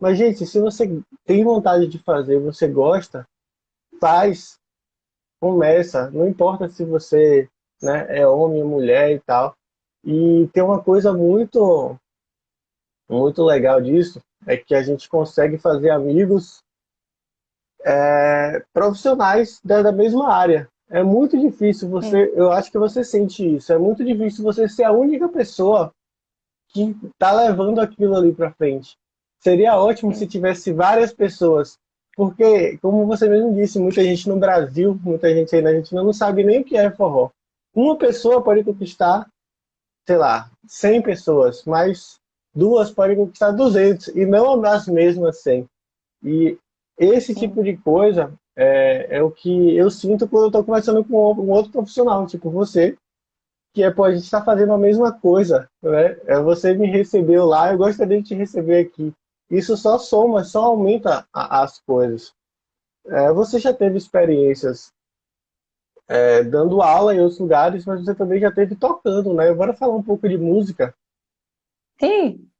[0.00, 3.26] Mas, gente, se você tem vontade de fazer, você gosta,
[4.00, 4.58] faz,
[5.38, 6.10] começa.
[6.10, 7.48] Não importa se você
[7.82, 9.54] né, é homem ou mulher e tal.
[10.04, 11.96] E tem uma coisa muito,
[13.10, 16.62] muito legal disso, é que a gente consegue fazer amigos
[17.84, 20.68] é, profissionais da, da, mesma área.
[20.88, 22.32] É muito difícil você, é.
[22.34, 25.92] eu acho que você sente isso, é muito difícil você ser a única pessoa
[26.68, 28.96] que está levando aquilo ali para frente.
[29.40, 30.14] Seria ótimo é.
[30.14, 31.78] se tivesse várias pessoas,
[32.14, 36.12] porque, como você mesmo disse, muita gente no Brasil, muita gente aí na Argentina não
[36.12, 37.30] sabe nem o que é forró.
[37.74, 39.28] Uma pessoa pode conquistar,
[40.06, 42.19] sei lá, 100 pessoas, mas
[42.54, 45.66] duas podem conquistar 200 e não as mesmas 100.
[46.24, 46.58] E
[46.98, 51.32] esse tipo de coisa é, é o que eu sinto quando eu estou conversando com
[51.32, 52.96] um outro profissional, tipo você,
[53.72, 56.18] que é, pô, a gente está fazendo a mesma coisa, né?
[56.26, 59.12] É, você me recebeu lá, eu gostaria de te receber aqui.
[59.50, 62.32] Isso só soma, só aumenta a, as coisas.
[63.06, 64.92] É, você já teve experiências
[66.08, 69.52] é, dando aula em outros lugares, mas você também já teve tocando, né?
[69.54, 70.92] Bora falar um pouco de música.
[72.00, 72.50] Sim,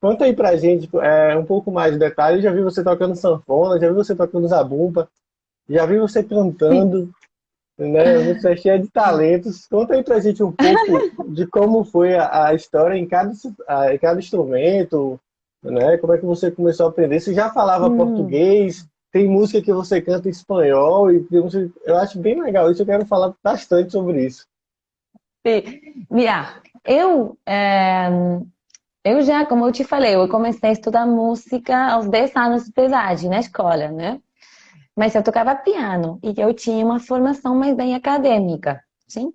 [0.00, 2.42] Conta aí pra gente é, um pouco mais de detalhes.
[2.42, 5.08] Já vi você tocando sanfona, já vi você tocando zabumba,
[5.68, 7.10] já vi você cantando,
[7.78, 8.34] né?
[8.34, 9.66] Você é cheia de talentos.
[9.66, 13.32] Conta aí pra gente um pouco de como foi a, a história em cada,
[13.68, 15.20] a, em cada instrumento,
[15.62, 15.98] né?
[15.98, 17.20] Como é que você começou a aprender?
[17.20, 17.96] Você já falava hum.
[17.98, 18.88] português?
[19.12, 21.26] Tem música que você canta em espanhol e
[21.84, 22.80] eu acho bem legal isso.
[22.80, 24.46] Eu quero falar bastante sobre isso.
[26.10, 28.08] Mira, eu é
[29.04, 32.84] eu já, como eu te falei, eu comecei a estudar música aos 10 anos de
[32.84, 34.20] idade na escola, né?
[34.96, 39.32] Mas eu tocava piano e eu tinha uma formação mais bem acadêmica, sim?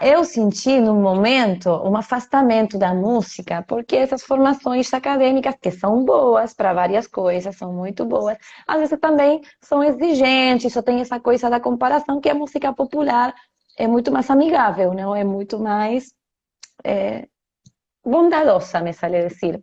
[0.00, 6.52] Eu senti no momento um afastamento da música, porque essas formações acadêmicas, que são boas
[6.52, 11.48] para várias coisas, são muito boas, às vezes também são exigentes, só tem essa coisa
[11.48, 13.32] da comparação que a música popular
[13.76, 15.14] é muito mais amigável, não?
[15.14, 16.12] É muito mais
[16.84, 17.26] é,
[18.04, 19.62] bondadosa, me sale decir.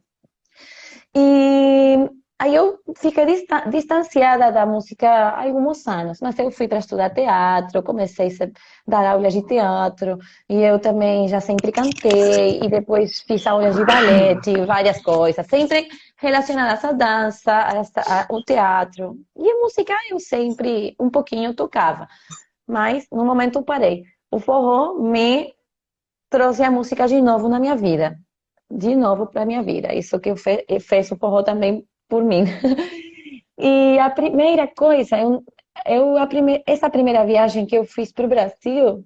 [1.16, 3.26] E aí eu fiquei
[3.70, 8.48] distanciada da música há alguns anos, mas eu fui para estudar teatro, comecei a
[8.88, 10.18] dar aulas de teatro,
[10.50, 15.88] e eu também já sempre cantei, e depois fiz aulas de ballet, várias coisas, sempre
[16.18, 17.54] relacionadas à dança,
[18.30, 19.18] ao teatro.
[19.38, 22.08] E a música eu sempre um pouquinho tocava.
[22.68, 24.04] Mas no momento parei.
[24.32, 25.54] O forró me
[26.30, 28.18] trouxe a música de novo na minha vida,
[28.70, 29.94] de novo para minha vida.
[29.94, 32.46] Isso que fe fez o forró também por mim.
[33.58, 35.44] e a primeira coisa, eu,
[35.86, 39.06] eu a prime essa primeira viagem que eu fiz para o Brasil,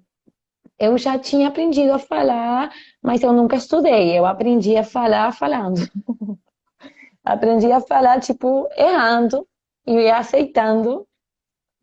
[0.78, 2.70] eu já tinha aprendido a falar,
[3.02, 4.16] mas eu nunca estudei.
[4.16, 5.80] Eu aprendi a falar falando.
[7.24, 9.46] aprendi a falar, tipo, errando
[9.86, 11.06] e aceitando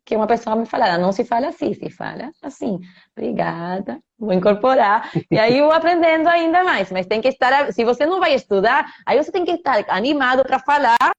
[0.04, 0.98] que uma pessoa me falara.
[0.98, 2.78] Não se fala assim, se fala assim.
[3.16, 5.10] Obrigada, vou incorporar.
[5.30, 6.90] E aí eu aprendendo ainda mais.
[6.90, 7.72] Mas tem que estar.
[7.72, 11.12] Se você não vai estudar, aí você tem que estar animado para falar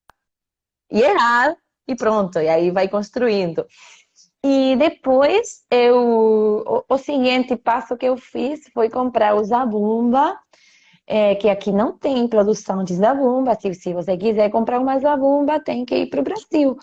[0.91, 1.55] e errar
[1.87, 2.39] e pronto.
[2.39, 3.65] E aí vai construindo.
[4.43, 10.37] E depois, eu, o, o, seguinte passo que eu fiz foi comprar o Zabumba,
[11.07, 13.55] é, que aqui não tem produção de Zabumba.
[13.55, 16.77] Se, se você quiser comprar uma Zabumba, tem que ir para o Brasil.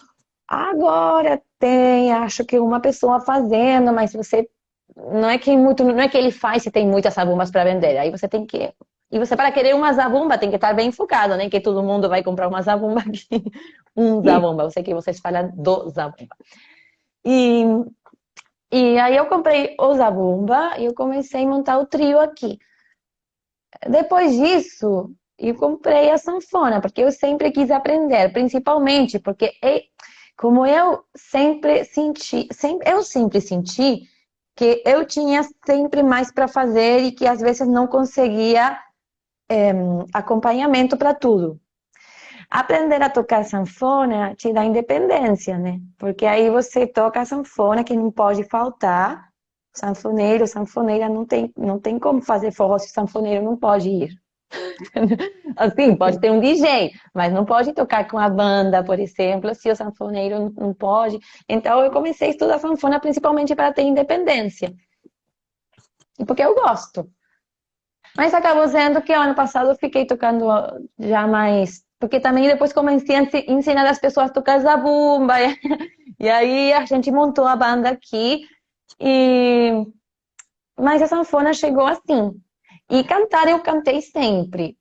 [0.54, 4.46] Agora tem, acho que uma pessoa fazendo, mas você
[4.94, 7.96] não é que muito, não é que ele faz se tem muitas zabumbas para vender.
[7.96, 8.70] Aí você tem que
[9.10, 11.48] e você para querer uma zabumba tem que estar bem focado, né?
[11.48, 13.42] Que todo mundo vai comprar uma zabumba aqui,
[13.96, 14.64] um zabumba.
[14.64, 16.36] Eu sei que vocês falam do zabumba.
[17.24, 17.64] E,
[18.70, 22.58] e aí eu comprei o Zabumba e eu comecei a montar o trio aqui.
[23.88, 29.84] Depois disso, eu comprei a sanfona, porque eu sempre quis aprender, principalmente porque é,
[30.36, 34.08] como eu sempre senti, sempre, eu sempre senti
[34.56, 38.78] que eu tinha sempre mais para fazer e que às vezes não conseguia
[39.48, 39.72] é,
[40.12, 41.60] acompanhamento para tudo.
[42.50, 45.80] Aprender a tocar sanfona te dá independência, né?
[45.98, 49.30] Porque aí você toca a sanfona que não pode faltar.
[49.74, 54.21] Sanfoneiro, sanfoneira não tem, não tem como fazer forró se o sanfoneiro não pode ir.
[55.56, 59.70] assim, pode ter um DJ, mas não pode tocar com a banda, por exemplo, se
[59.70, 61.18] o sanfoneiro não pode.
[61.48, 64.72] Então eu comecei a estudar sanfona principalmente para ter independência.
[66.18, 67.08] E porque eu gosto.
[68.16, 70.46] Mas acabou sendo que ano passado eu fiquei tocando
[70.98, 75.34] já mais porque também depois comecei a ensinar as pessoas a tocar zabumba.
[76.20, 78.46] E aí a gente montou a banda aqui.
[79.00, 79.72] E...
[80.78, 82.40] Mas a sanfona chegou assim.
[82.90, 84.76] E cantar eu cantei sempre.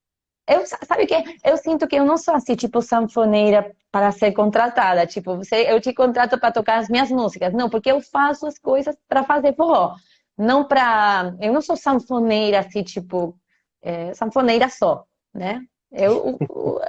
[0.48, 5.06] Eu, sabe que eu sinto que eu não sou assim, tipo, sanfoneira para ser contratada.
[5.08, 7.54] Tipo, você, eu te contrato para tocar as minhas músicas.
[7.54, 9.96] Não, porque eu faço as coisas para fazer forró.
[10.38, 11.36] Não para.
[11.40, 13.38] Eu não sou sanfoneira assim, tipo,
[13.82, 15.62] é, sanfoneira só, né?
[15.92, 16.38] Eu,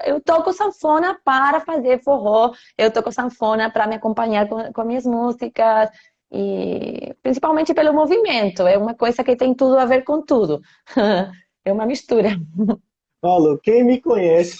[0.05, 5.05] eu toco sanfona para fazer forró, eu toco sanfona para me acompanhar com, com minhas
[5.05, 5.90] músicas,
[6.33, 10.61] e principalmente pelo movimento, é uma coisa que tem tudo a ver com tudo.
[11.64, 12.31] É uma mistura.
[13.21, 14.59] Paulo, quem me conhece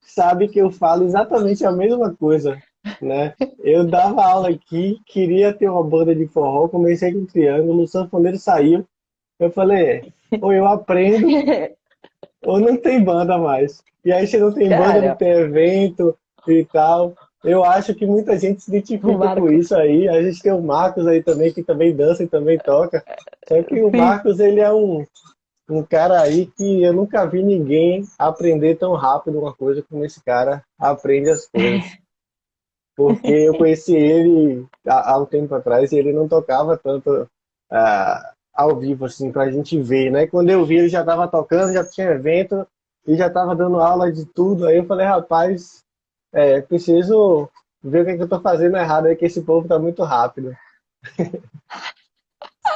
[0.00, 2.60] sabe que eu falo exatamente a mesma coisa,
[3.00, 3.34] né?
[3.60, 8.36] Eu dava aula aqui, queria ter uma banda de forró, comecei com triângulo, o sanfoneiro
[8.36, 8.84] saiu,
[9.38, 11.24] eu falei, ou eu aprendo
[12.44, 13.82] ou não tem banda mais.
[14.04, 14.94] E aí, se não tem Cara.
[14.94, 17.14] banda, não tem evento e tal.
[17.42, 20.08] Eu acho que muita gente se identifica com isso aí.
[20.08, 23.02] A gente tem o Marcos aí também, que também dança e também toca.
[23.48, 25.06] Só que o Marcos, ele é um,
[25.68, 30.22] um cara aí que eu nunca vi ninguém aprender tão rápido uma coisa como esse
[30.22, 31.84] cara aprende as coisas.
[32.94, 38.30] Porque eu conheci ele há, há um tempo atrás e ele não tocava tanto uh,
[38.52, 40.26] ao vivo, assim, pra gente ver, né?
[40.26, 42.66] Quando eu vi, ele já tava tocando, já tinha evento
[43.06, 44.66] e já tava dando aula de tudo.
[44.66, 45.82] Aí eu falei, rapaz,
[46.32, 47.48] é, preciso
[47.82, 50.02] ver o que, é que eu tô fazendo errado aí, que esse povo tá muito
[50.02, 50.54] rápido.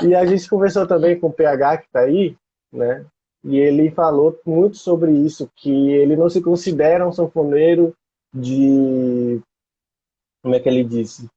[0.02, 2.36] e a gente conversou também com o PH, que tá aí,
[2.72, 3.04] né?
[3.44, 7.94] E ele falou muito sobre isso, que ele não se considera um sanfoneiro
[8.32, 9.40] de...
[10.42, 11.28] Como é que ele disse?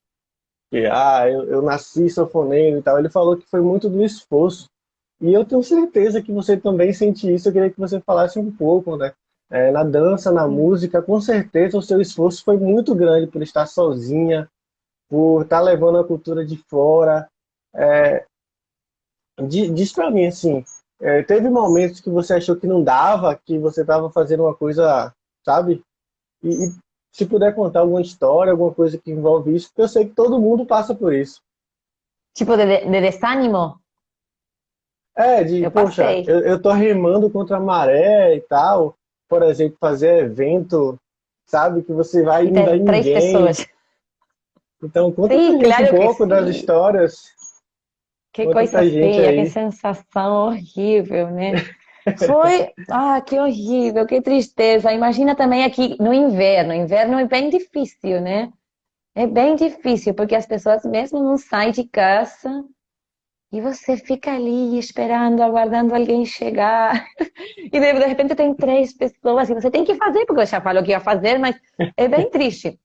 [0.69, 2.99] que ah, eu, eu nasci sanfoneiro e tal.
[2.99, 4.69] Ele falou que foi muito do esforço.
[5.19, 7.47] E eu tenho certeza que você também sente isso.
[7.47, 9.13] Eu queria que você falasse um pouco, né?
[9.50, 13.66] É, na dança, na música, com certeza o seu esforço foi muito grande por estar
[13.66, 14.50] sozinha,
[15.10, 17.30] por estar levando a cultura de fora.
[17.74, 18.26] É,
[19.48, 20.66] diz para mim assim,
[21.00, 25.14] é, teve momentos que você achou que não dava, que você estava fazendo uma coisa,
[25.45, 25.82] sabe?
[26.43, 26.72] E, e
[27.14, 30.41] se puder contar alguma história, alguma coisa que envolve isso, porque eu sei que todo
[30.41, 31.41] mundo passa por isso.
[32.34, 33.80] Tipo de, de desânimo?
[35.16, 38.97] É, de, eu poxa, eu, eu tô remando contra a maré e tal.
[39.28, 40.97] Por exemplo, fazer evento,
[41.45, 41.84] sabe?
[41.84, 43.13] Que você vai e não três ninguém.
[43.13, 43.67] pessoas.
[44.84, 47.23] Então, conta Sim, claro um pouco das histórias.
[48.32, 51.53] Que conta coisa feia, que sensação horrível, né?
[52.25, 54.93] Foi, ah, que horrível, que tristeza.
[54.93, 56.73] Imagina também aqui no inverno.
[56.73, 58.51] Inverno é bem difícil, né?
[59.15, 62.63] É bem difícil, porque as pessoas mesmo não saem de casa
[63.52, 67.06] E você fica ali esperando, aguardando alguém chegar.
[67.60, 70.82] E de repente tem três pessoas e você tem que fazer, porque eu já falou
[70.82, 71.56] que ia fazer, mas
[71.98, 72.80] é bem triste.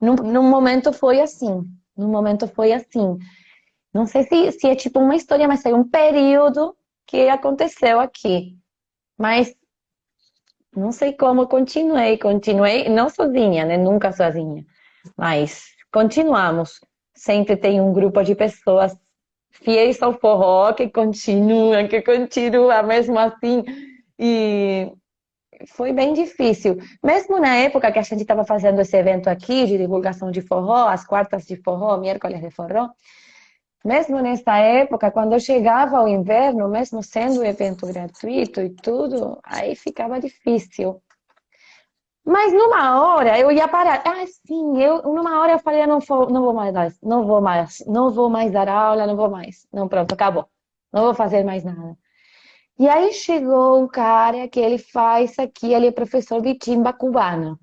[0.00, 1.64] Num, num momento foi assim.
[1.96, 3.18] Num momento foi assim.
[3.92, 6.76] Não sei se, se é tipo uma história, mas é um período
[7.06, 8.56] que aconteceu aqui.
[9.18, 9.54] Mas
[10.74, 13.76] não sei como continuei, continuei, não sozinha, né?
[13.76, 14.64] Nunca sozinha.
[15.16, 16.80] Mas continuamos.
[17.14, 18.96] Sempre tem um grupo de pessoas
[19.62, 23.64] fiéis ao forró que continuam, que continuam mesmo assim.
[24.18, 24.92] E
[25.68, 26.78] foi bem difícil.
[27.02, 30.88] Mesmo na época que a gente estava fazendo esse evento aqui de divulgação de forró,
[30.88, 32.90] as quartas de forró, miércoles de forró,
[33.84, 39.74] mesmo nessa época, quando chegava o inverno, mesmo sendo um evento gratuito e tudo, aí
[39.74, 41.02] ficava difícil.
[42.24, 44.02] Mas numa hora eu ia parar.
[44.06, 47.84] Ah, sim, eu numa hora eu falei, não vou, não vou mais, não vou mais,
[47.86, 49.66] não vou mais dar aula, não vou mais.
[49.72, 50.48] Não, pronto, acabou.
[50.92, 51.96] Não vou fazer mais nada.
[52.78, 57.58] E aí chegou um cara que ele faz aqui, ele é professor de timba cubana.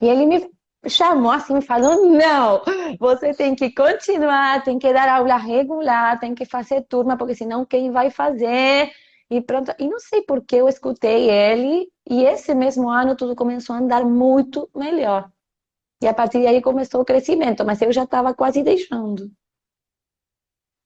[0.00, 0.50] E ele me
[0.88, 2.62] chamou assim, falou: não,
[2.98, 7.64] você tem que continuar, tem que dar aula regular, tem que fazer turma, porque senão
[7.64, 8.90] quem vai fazer?
[9.30, 9.72] E pronto.
[9.78, 13.78] E não sei por que eu escutei ele, e esse mesmo ano tudo começou a
[13.78, 15.30] andar muito melhor.
[16.02, 19.30] E a partir daí começou o crescimento, mas eu já estava quase deixando.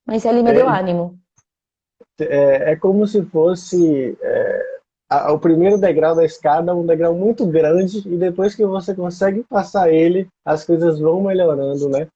[0.06, 1.18] Mas ele me é, deu ânimo.
[2.18, 4.16] É, é como se fosse.
[4.20, 4.80] É
[5.10, 9.42] a, o primeiro degrau da escada um degrau muito grande e depois que você consegue
[9.42, 12.06] passar ele, as coisas vão melhorando, né?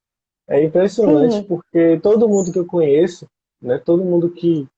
[0.49, 1.43] É impressionante Sim.
[1.43, 3.27] porque todo mundo que eu conheço,
[3.61, 4.69] né, todo mundo que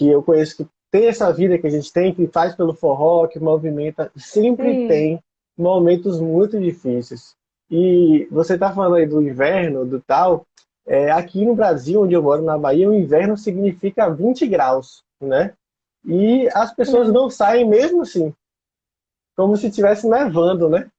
[0.00, 3.26] que eu conheço que tem essa vida que a gente tem, que faz pelo forró,
[3.26, 4.88] que movimenta, sempre Sim.
[4.88, 5.24] tem
[5.56, 7.36] momentos muito difíceis.
[7.70, 10.46] E você está falando aí do inverno, do tal,
[10.86, 15.52] é, aqui no Brasil, onde eu moro, na Bahia, o inverno significa 20 graus, né?
[16.02, 18.34] E as pessoas não saem mesmo assim.
[19.36, 20.90] Como se estivesse nevando, né?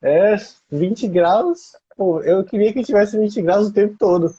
[0.00, 0.36] É
[0.70, 1.76] 20 graus.
[1.96, 4.32] Pô, eu queria que tivesse 20 graus o tempo todo.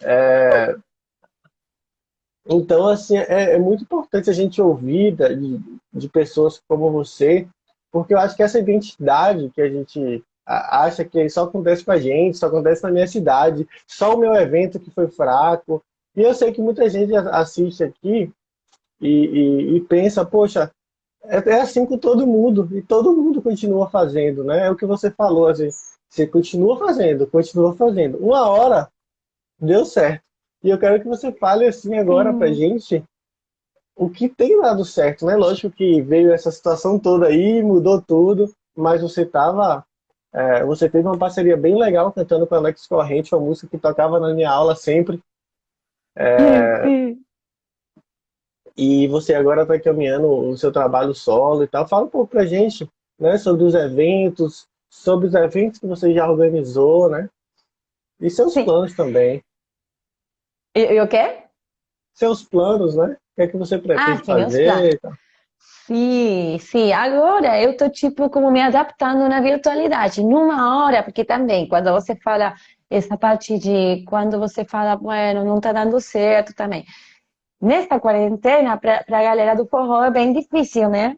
[0.00, 0.74] É...
[2.46, 5.60] Então, assim, é, é, muito importante a gente ouvir de,
[5.92, 7.46] de pessoas como você,
[7.90, 11.98] porque eu acho que essa identidade que a gente acha que só acontece com a
[11.98, 15.82] gente, só acontece na minha cidade, só o meu evento que foi fraco.
[16.16, 18.32] E eu sei que muita gente assiste aqui
[19.00, 20.70] e, e, e pensa, poxa,
[21.24, 24.66] é, é, assim com todo mundo, e todo mundo continua fazendo, né?
[24.66, 25.68] É o que você falou, assim,
[26.08, 28.18] você continua fazendo, continua fazendo.
[28.18, 28.90] Uma hora
[29.60, 30.24] deu certo.
[30.62, 32.38] E eu quero que você fale assim agora Sim.
[32.38, 33.04] pra gente
[33.96, 35.36] o que tem dado certo, né?
[35.36, 39.84] Lógico que veio essa situação toda aí, mudou tudo, mas você tava.
[40.32, 43.78] É, você teve uma parceria bem legal cantando com a Alex Corrente, uma música que
[43.78, 45.22] tocava na minha aula sempre.
[46.16, 47.14] É,
[48.76, 51.86] e você agora está caminhando o seu trabalho solo e tal.
[51.86, 52.88] Fala um pouco pra gente,
[53.18, 57.28] né, sobre os eventos, sobre os eventos que você já organizou, né?
[58.20, 58.64] E seus Sim.
[58.64, 59.42] planos também.
[60.74, 61.44] E, o quê?
[62.14, 63.16] Seus planos, né?
[63.16, 65.00] O que é que você pretende ah, fazer?
[65.86, 66.92] Sim, sim.
[66.92, 70.22] Agora eu tô tipo como me adaptando na virtualidade.
[70.22, 72.54] Numa hora, porque também quando você fala
[72.90, 76.84] essa parte de quando você fala, bueno, não tá dando certo também
[77.62, 81.16] nessa quarentena, para a galera do forró é bem difícil, né?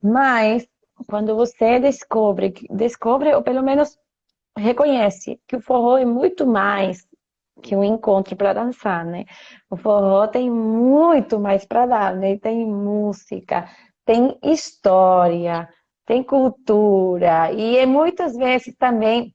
[0.00, 0.66] Mas
[1.08, 3.98] quando você descobre, descobre ou pelo menos
[4.56, 7.04] reconhece que o forró é muito mais
[7.62, 9.24] que um encontro para dançar, né?
[9.70, 12.38] O forró tem muito mais para dar, né?
[12.38, 13.68] Tem música,
[14.04, 15.68] tem história,
[16.04, 19.34] tem cultura e é muitas vezes também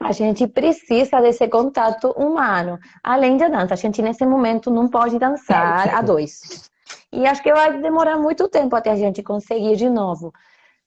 [0.00, 2.78] a gente precisa desse contato humano.
[3.02, 6.70] Além da dança, a gente nesse momento não pode dançar a dois.
[7.12, 10.32] E acho que vai demorar muito tempo até a gente conseguir de novo.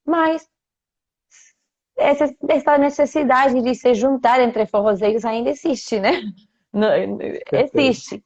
[0.05, 0.47] Mas
[1.97, 6.21] essa, essa necessidade de se juntar entre forrozeiros ainda existe, né?
[7.51, 8.23] Existe.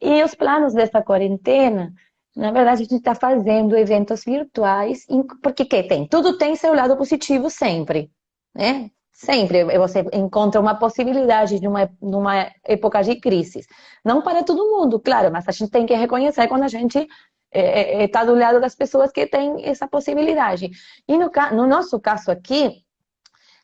[0.00, 1.92] E os planos dessa quarentena,
[2.36, 5.04] na verdade, a gente está fazendo eventos virtuais,
[5.42, 6.06] porque que tem?
[6.06, 8.10] Tudo tem seu lado positivo sempre,
[8.54, 8.90] né?
[9.12, 13.66] Sempre você encontra uma possibilidade de uma, numa época de crise.
[14.04, 17.08] Não para todo mundo, claro, mas a gente tem que reconhecer quando a gente está
[17.50, 20.70] é, é, é tá do lado das pessoas que têm essa possibilidade.
[21.08, 22.84] E no, no nosso caso aqui,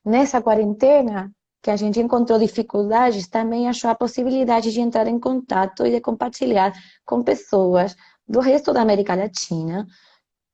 [0.04, 1.30] nessa quarentena,
[1.64, 5.98] que a gente encontrou dificuldades, também achou a possibilidade de entrar em contato e de
[5.98, 6.74] compartilhar
[7.06, 7.96] com pessoas
[8.28, 9.86] do resto da América Latina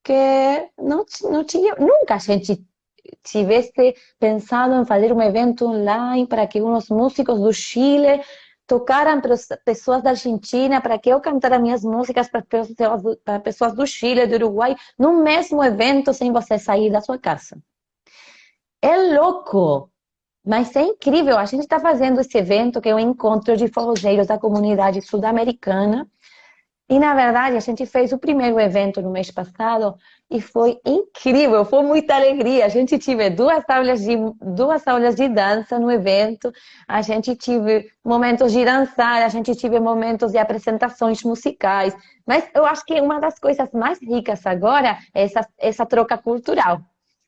[0.05, 2.65] que não, não tinha, nunca a gente
[3.25, 3.73] tivesse
[4.21, 8.23] pensado em fazer um evento online para que uns músicos do Chile
[8.65, 9.21] tocaram
[9.65, 14.29] pessoas da Argentina, para que eu cantara minhas músicas para pessoas, para pessoas do Chile,
[14.29, 17.61] do Uruguai, no mesmo evento, sem você sair da sua casa.
[18.81, 19.90] É louco,
[20.51, 21.39] mas é incrível.
[21.39, 26.09] A gente está fazendo esse evento, que é um encontro de forrozeiros da comunidade sul-americana,
[26.89, 29.95] e, na verdade, a gente fez o primeiro evento no mês passado
[30.29, 32.67] e foi incrível, foi muita alegria.
[32.67, 36.53] A gente tive duas aulas de, duas aulas de dança no evento,
[36.89, 41.95] a gente tive momentos de dançar, a gente tive momentos de apresentações musicais.
[42.27, 46.81] Mas eu acho que uma das coisas mais ricas agora é essa, essa troca cultural.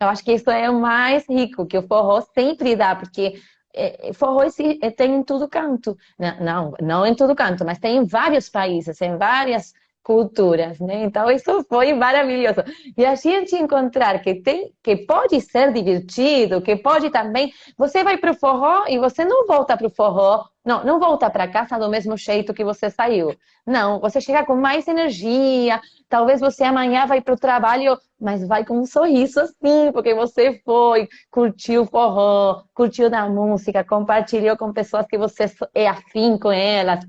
[0.03, 3.35] Eu acho que isso é o mais rico, que o forró sempre dá, porque
[3.75, 4.43] é, forró
[4.81, 5.97] é, tem em todo canto.
[6.41, 9.73] Não, não em todo canto, mas tem em vários países, em várias
[10.03, 11.05] culturas, né?
[11.05, 12.63] Então isso foi maravilhoso.
[12.97, 18.19] E a gente encontrar que tem, que pode ser divertido, que pode também, você vai
[18.19, 21.79] para o forró e você não volta para o forró, não, não volta para casa
[21.79, 23.35] do mesmo jeito que você saiu.
[23.67, 25.81] Não, você chega com mais energia.
[26.09, 30.61] Talvez você amanhã vai para o trabalho, mas vai com um sorriso assim, porque você
[30.65, 36.53] foi, curtiu o forró, curtiu a música, compartilhou com pessoas que você é afim com
[36.53, 37.05] elas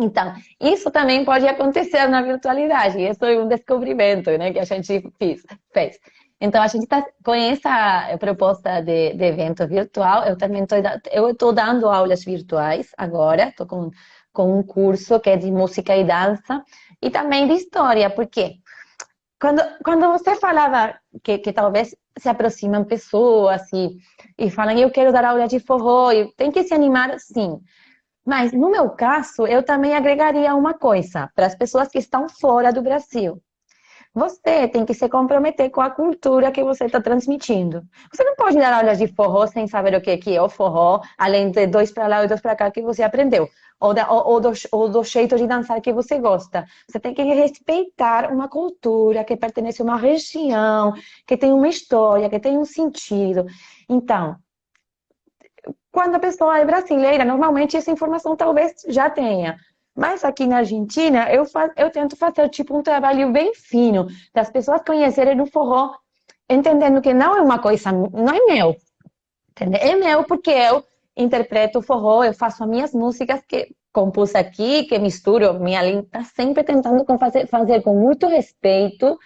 [0.00, 2.98] então, isso também pode acontecer na virtualidade.
[3.00, 5.02] Isso é um descobrimento né, que a gente
[5.72, 5.98] fez.
[6.40, 10.24] Então, a gente está com essa proposta de, de, evento virtual.
[10.24, 10.78] Eu também estou
[11.12, 13.48] eu dando aulas virtuais agora.
[13.48, 13.90] Estou com,
[14.32, 16.64] com um curso que é de música e dança
[17.00, 18.10] e também de história.
[18.10, 18.56] Por quê?
[19.40, 23.96] Quando, quando você falava que, que talvez se aproximam pessoas e,
[24.38, 27.60] e falam eu quero dar aula de forró, e tem que se animar, sim.
[28.24, 32.72] Mas, no meu caso, eu também agregaria uma coisa para as pessoas que estão fora
[32.72, 33.42] do Brasil.
[34.14, 37.82] Você tem que se comprometer com a cultura que você está transmitindo.
[38.12, 41.50] Você não pode dar aulas de forró sem saber o que é o forró, além
[41.50, 43.48] de dois para lá e dois para cá que você aprendeu.
[43.80, 46.66] Ou, da, ou, ou, do, ou do jeito de dançar que você gosta.
[46.86, 50.92] Você tem que respeitar uma cultura que pertence a uma região,
[51.26, 53.46] que tem uma história, que tem um sentido.
[53.88, 54.36] Então,
[55.90, 59.58] quando a pessoa é brasileira, normalmente essa informação talvez já tenha.
[59.94, 64.50] Mas aqui na Argentina, eu, faz, eu tento fazer tipo um trabalho bem fino, das
[64.50, 65.94] pessoas conhecerem o forró,
[66.48, 68.76] entendendo que não é uma coisa, não é meu.
[69.50, 69.80] Entendeu?
[69.80, 70.82] É meu porque eu
[71.14, 76.06] interpreto o forró, eu faço as minhas músicas que compus aqui, que misturo minha língua,
[76.10, 79.18] tá sempre tentando fazer, fazer com muito respeito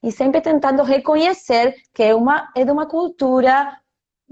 [0.00, 3.76] e sempre tentando reconhecer que é, uma, é de uma cultura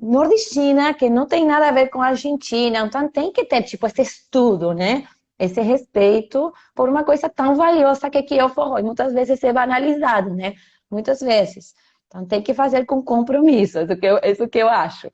[0.01, 2.80] nordestina, que não tem nada a ver com a Argentina.
[2.80, 5.07] Então tem que ter, tipo, esse estudo, né?
[5.38, 8.78] Esse respeito por uma coisa tão valiosa que aqui é o forró.
[8.78, 10.55] E muitas vezes é banalizado, né?
[10.90, 11.74] Muitas vezes.
[12.07, 15.11] Então tem que fazer com compromisso, isso que eu, isso que eu acho.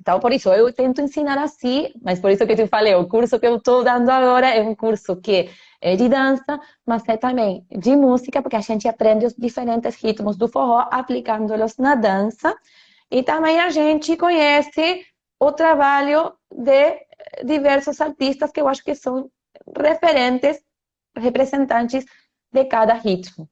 [0.00, 3.06] Então, por isso, eu tento ensinar assim, mas por isso que eu te falei, o
[3.06, 7.16] curso que eu estou dando agora é um curso que é de dança, mas é
[7.16, 12.56] também de música, porque a gente aprende os diferentes ritmos do forró, aplicando-los na dança,
[13.10, 15.04] e também a gente conhece
[15.40, 17.06] o trabalho de
[17.44, 19.30] diversos artistas que eu acho que são
[19.76, 20.60] referentes,
[21.16, 22.04] representantes
[22.52, 23.48] de cada ritmo.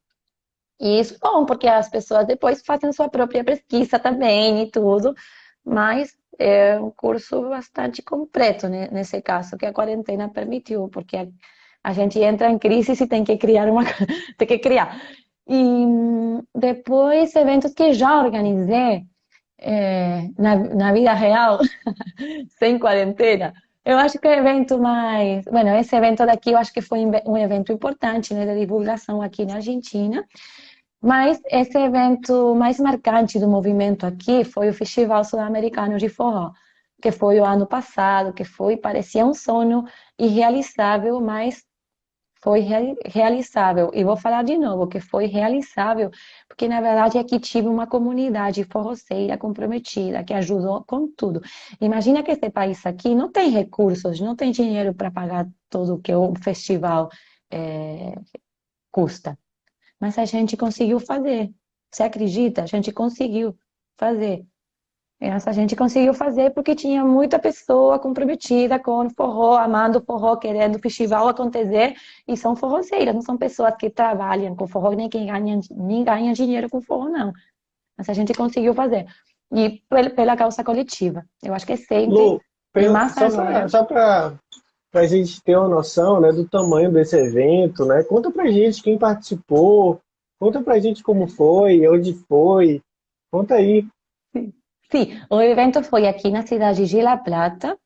[0.80, 5.14] E isso é bom, porque as pessoas depois fazem sua própria pesquisa também e tudo,
[5.64, 11.26] mas é um curso bastante completo né, nesse caso, que a quarentena permitiu, porque a,
[11.82, 13.84] a gente entra em crise e tem que criar uma
[14.36, 15.00] tem que criar.
[15.48, 15.86] E
[16.54, 19.06] depois eventos que já organizei,
[19.66, 21.58] é, na, na vida real,
[22.58, 23.52] sem quarentena,
[23.84, 25.44] eu acho que o evento mais.
[25.44, 29.44] Bueno, esse evento daqui eu acho que foi um evento importante né, de divulgação aqui
[29.44, 30.24] na Argentina.
[31.02, 36.52] Mas esse evento mais marcante do movimento aqui foi o Festival Sul-Americano de Forró,
[37.02, 39.84] que foi o ano passado, que foi, parecia um sonho
[40.18, 41.64] irrealizável, mas
[42.42, 42.60] foi
[43.04, 43.90] realizável.
[43.94, 46.10] E vou falar de novo que foi realizável,
[46.48, 51.40] porque na verdade aqui tive uma comunidade forroceira comprometida, que ajudou com tudo.
[51.80, 56.14] Imagina que esse país aqui não tem recursos, não tem dinheiro para pagar tudo que
[56.14, 57.08] o festival
[57.50, 58.14] é,
[58.90, 59.38] custa.
[60.00, 61.50] Mas a gente conseguiu fazer.
[61.90, 62.62] Você acredita?
[62.62, 63.56] A gente conseguiu
[63.96, 64.44] fazer.
[65.18, 70.02] Essa a gente conseguiu fazer porque tinha muita pessoa comprometida com o forró, amando o
[70.02, 71.94] forró, querendo o festival acontecer,
[72.28, 76.34] e são forroceiras, não são pessoas que trabalham com forró, nem quem ganha, nem ganha
[76.34, 77.32] dinheiro com forró, não.
[77.96, 79.06] Mas a gente conseguiu fazer.
[79.54, 79.82] E
[80.14, 81.24] pela causa coletiva.
[81.42, 82.40] Eu acho que é sempre Lu,
[82.72, 83.08] pela,
[83.68, 84.38] só para
[84.92, 88.02] a gente ter uma noção né, do tamanho desse evento, né?
[88.02, 89.98] Conta pra gente quem participou,
[90.38, 92.82] conta pra gente como foi, onde foi,
[93.32, 93.86] conta aí.
[94.90, 97.76] Sim, o evento foi aqui na cidade de La Plata.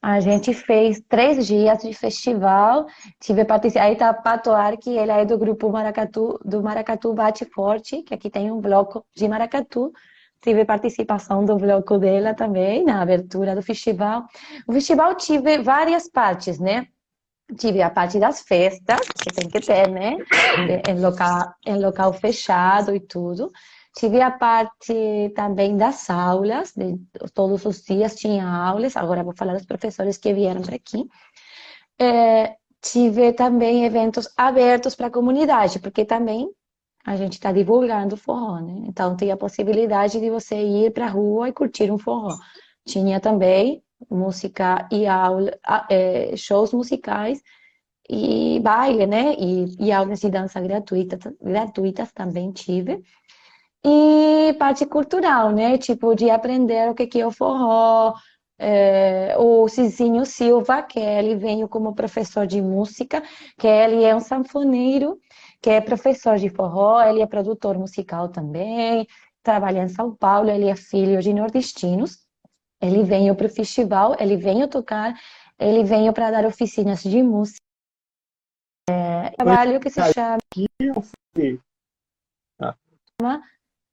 [0.00, 2.86] A gente fez três dias de festival.
[3.20, 3.86] Tive participado.
[3.86, 8.14] Aí tá a Pato Arque, ela é do grupo Maracatu, do Maracatu Bate Forte, que
[8.14, 9.92] aqui tem um bloco de maracatu.
[10.40, 14.24] Tive participação do bloco dela também na abertura do festival.
[14.66, 16.86] O festival tive várias partes, né?
[17.58, 20.16] Tive a parte das festas, que tem que ter, né?
[20.88, 23.50] Em local, em local fechado e tudo.
[23.96, 26.98] Tive a parte também das aulas, de,
[27.32, 31.08] todos os dias tinha aulas, agora vou falar dos professores que vieram para aqui.
[31.98, 36.46] É, tive também eventos abertos para a comunidade, porque também
[37.06, 38.82] a gente está divulgando forró, né?
[38.86, 42.36] Então tem a possibilidade de você ir para a rua e curtir um forró.
[42.84, 47.40] Tinha também música e aula, é, shows musicais
[48.10, 49.34] e baile, né?
[49.38, 53.02] E, e aulas de dança gratuitas, gratuitas também tive.
[53.88, 55.78] E parte cultural, né?
[55.78, 58.14] Tipo, de aprender o que é o forró.
[58.58, 63.22] É, o Cizinho Silva, que ele veio como professor de música,
[63.58, 65.20] que ele é um sanfoneiro,
[65.60, 69.06] que é professor de forró, ele é produtor musical também,
[69.42, 72.26] trabalha em São Paulo, ele é filho de nordestinos.
[72.80, 75.14] Ele veio para o festival, ele veio tocar,
[75.58, 77.60] ele veio para dar oficinas de música.
[78.88, 80.38] É, trabalho que se chama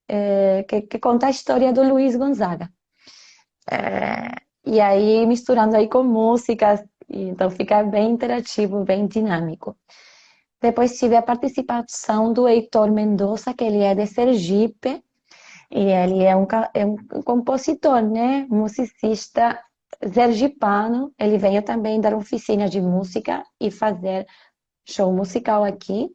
[0.07, 2.69] é, que, que, conta a história do Luiz Gonzaga.
[3.69, 4.29] É,
[4.65, 9.77] e aí misturando aí com músicas, então fica bem interativo, bem dinâmico.
[10.61, 15.03] Depois tive a participação do Heitor Mendonça, que ele é de Sergipe,
[15.69, 18.45] e ele é um, é um compositor, né?
[18.49, 19.59] Musicista
[20.13, 21.11] sergipano.
[21.19, 24.25] Ele veio também dar oficina de música e fazer
[24.87, 26.09] show musical aqui.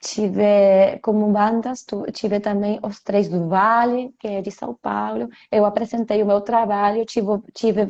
[0.00, 5.28] Tive como bandas, tive também os Três do Vale, que é de São Paulo.
[5.50, 7.86] Eu apresentei o meu trabalho, tive, tive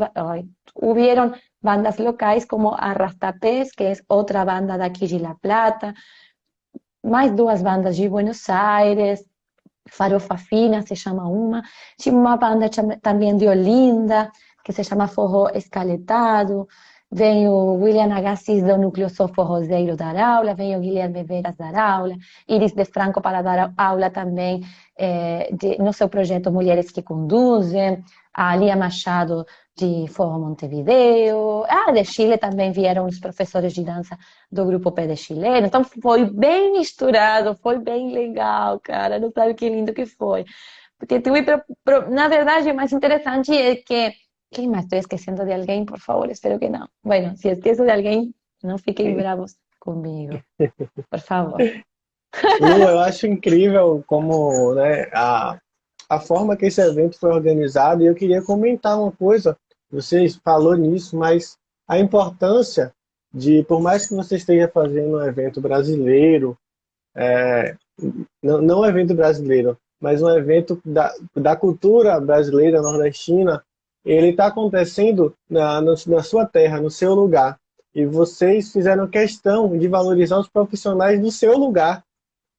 [0.74, 5.94] houveram bandas locais como Arrastapés, que é outra banda daqui de La Plata,
[7.02, 9.24] mais duas bandas de Buenos Aires,
[9.88, 11.62] Farofa Fina se chama uma,
[11.98, 12.68] tinha uma banda
[13.00, 14.30] também de Olinda,
[14.64, 16.66] que se chama Forró Escaletado,
[17.10, 21.74] vem o William Agassiz do Núcleo Sofo Roseiro dar aula, vem o Guilherme Veras dar
[21.74, 22.14] aula,
[22.48, 24.62] Iris de Franco para dar aula também
[24.96, 28.02] é, de, no seu projeto Mulheres que Conduzem,
[28.34, 29.46] a Lia Machado
[29.76, 34.18] de Forró Montevideo, ah, de Chile também vieram os professores de dança
[34.50, 39.54] do grupo Pé de Chileno, então foi bem misturado, foi bem legal, cara, não sabe
[39.54, 40.44] que lindo que foi.
[40.98, 41.22] Porque
[42.10, 44.12] na verdade, o mais interessante é que
[44.50, 44.84] ¿Qué más?
[44.84, 46.88] Estoy esqueciendo de alguien, por favor, espero que no.
[47.02, 50.40] Bueno, si esqueço de alguém, não fiquem bravos comigo,
[51.10, 51.60] por favor.
[52.60, 55.58] Lu, eu acho incrível como né, a,
[56.08, 59.56] a forma que esse evento foi organizado e eu queria comentar uma coisa,
[59.90, 61.56] você falou nisso, mas
[61.88, 62.92] a importância
[63.32, 66.56] de, por mais que você esteja fazendo um evento brasileiro,
[67.14, 67.76] é,
[68.42, 73.64] não, não um evento brasileiro, mas um evento da, da cultura brasileira nordestina,
[74.06, 77.58] ele está acontecendo na, na sua terra, no seu lugar.
[77.92, 82.04] E vocês fizeram questão de valorizar os profissionais do seu lugar.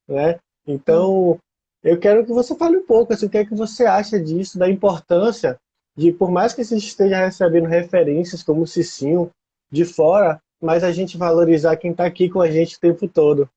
[0.07, 0.37] Né?
[0.67, 1.39] Então,
[1.81, 4.59] eu quero que você fale um pouco, assim, o que é que você acha disso,
[4.59, 5.57] da importância
[5.95, 9.31] de, por mais que você esteja recebendo referências como o Cicinho
[9.71, 13.49] de fora, mas a gente valorizar quem está aqui com a gente o tempo todo.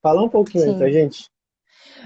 [0.00, 0.70] Fala um pouquinho Sim.
[0.70, 1.26] aí pra gente.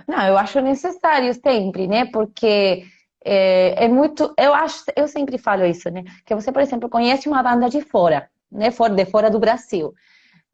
[0.07, 2.07] Não, eu acho necessário sempre, né?
[2.07, 2.84] Porque
[3.29, 6.05] é, é, muito, eu acho, eu sempre falo isso, né?
[6.24, 8.68] Que você, por exemplo, conhece uma banda de fora, né?
[8.70, 9.93] De fora do Brasil.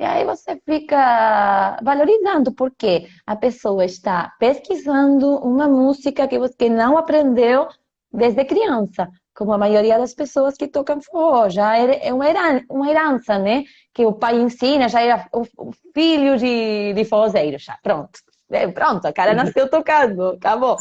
[0.00, 6.96] E aí você fica valorizando, porque a pessoa está pesquisando uma música que você não
[6.96, 7.68] aprendeu
[8.10, 12.90] desde criança, como a maioria das pessoas que tocam forró, já é uma herança, uma
[12.90, 13.64] herança, né?
[13.92, 18.18] Que o pai ensina, já era o filho de, de forrozeiro, já, pronto.
[18.50, 20.76] É, pronto, a cara nasceu tocando, acabou.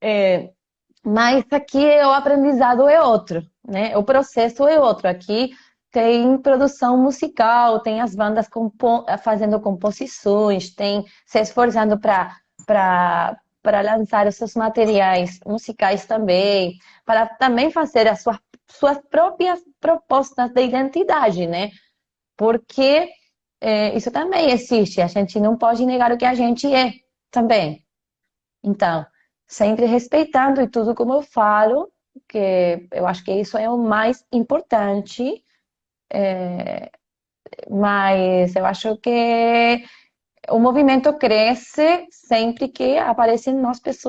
[0.00, 0.50] É,
[1.04, 3.96] mas aqui o aprendizado é outro, né?
[3.96, 5.08] O processo é outro.
[5.08, 5.50] Aqui
[5.90, 12.36] tem produção musical, tem as bandas compo fazendo composições, tem se esforçando para
[13.62, 20.50] para lançar os seus materiais musicais também, para também fazer as suas, suas próprias propostas
[20.50, 21.70] de identidade, né?
[22.38, 23.10] Porque
[23.60, 26.94] é, isso também existe, a gente não pode negar o que a gente é
[27.30, 27.84] também.
[28.64, 29.04] Então,
[29.50, 31.90] sempre respeitando e tudo como eu falo,
[32.28, 35.44] que eu acho que isso é o mais importante,
[36.12, 36.88] é,
[37.68, 39.84] mas eu acho que
[40.48, 43.54] o movimento cresce sempre que aparecem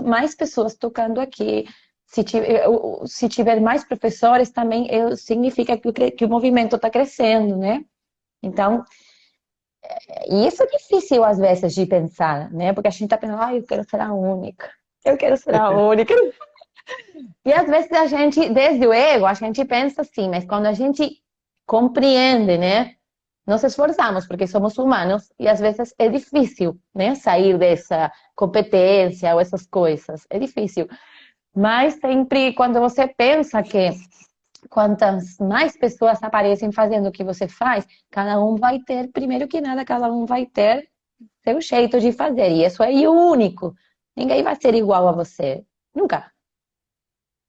[0.03, 1.65] mais pessoas, tocando aqui
[2.05, 2.63] se tiver,
[3.05, 7.83] se tiver mais professores, também significa que, o movimento está crescendo, né?
[8.43, 8.83] Então,
[10.27, 12.73] e isso é difícil às vezes de pensar, né?
[12.73, 14.69] Porque a gente está pensando, ah, eu quero ser a única,
[15.05, 16.13] eu quero ser a única.
[17.45, 20.73] e às vezes a gente, desde o ego, a gente pensa assim, mas quando a
[20.73, 21.21] gente
[21.65, 22.95] compreende, né?
[23.47, 27.15] Nos esforçamos porque somos humanos e às vezes é difícil, né?
[27.15, 30.87] Sair dessa competência ou essas coisas, é difícil.
[31.55, 33.89] Mas sempre quando você pensa que
[34.69, 39.59] quantas mais pessoas aparecem fazendo o que você faz, cada um vai ter, primeiro que
[39.59, 40.87] nada, cada um vai ter
[41.43, 42.51] seu jeito de fazer.
[42.51, 43.73] E isso é único.
[44.15, 45.65] Ninguém vai ser igual a você.
[45.95, 46.31] Nunca.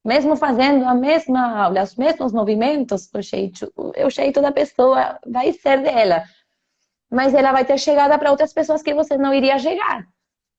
[0.05, 5.53] Mesmo fazendo a mesma aula, os mesmos movimentos, o jeito, o jeito da pessoa vai
[5.53, 6.23] ser dela.
[7.09, 10.05] Mas ela vai ter chegada para outras pessoas que você não iria chegar.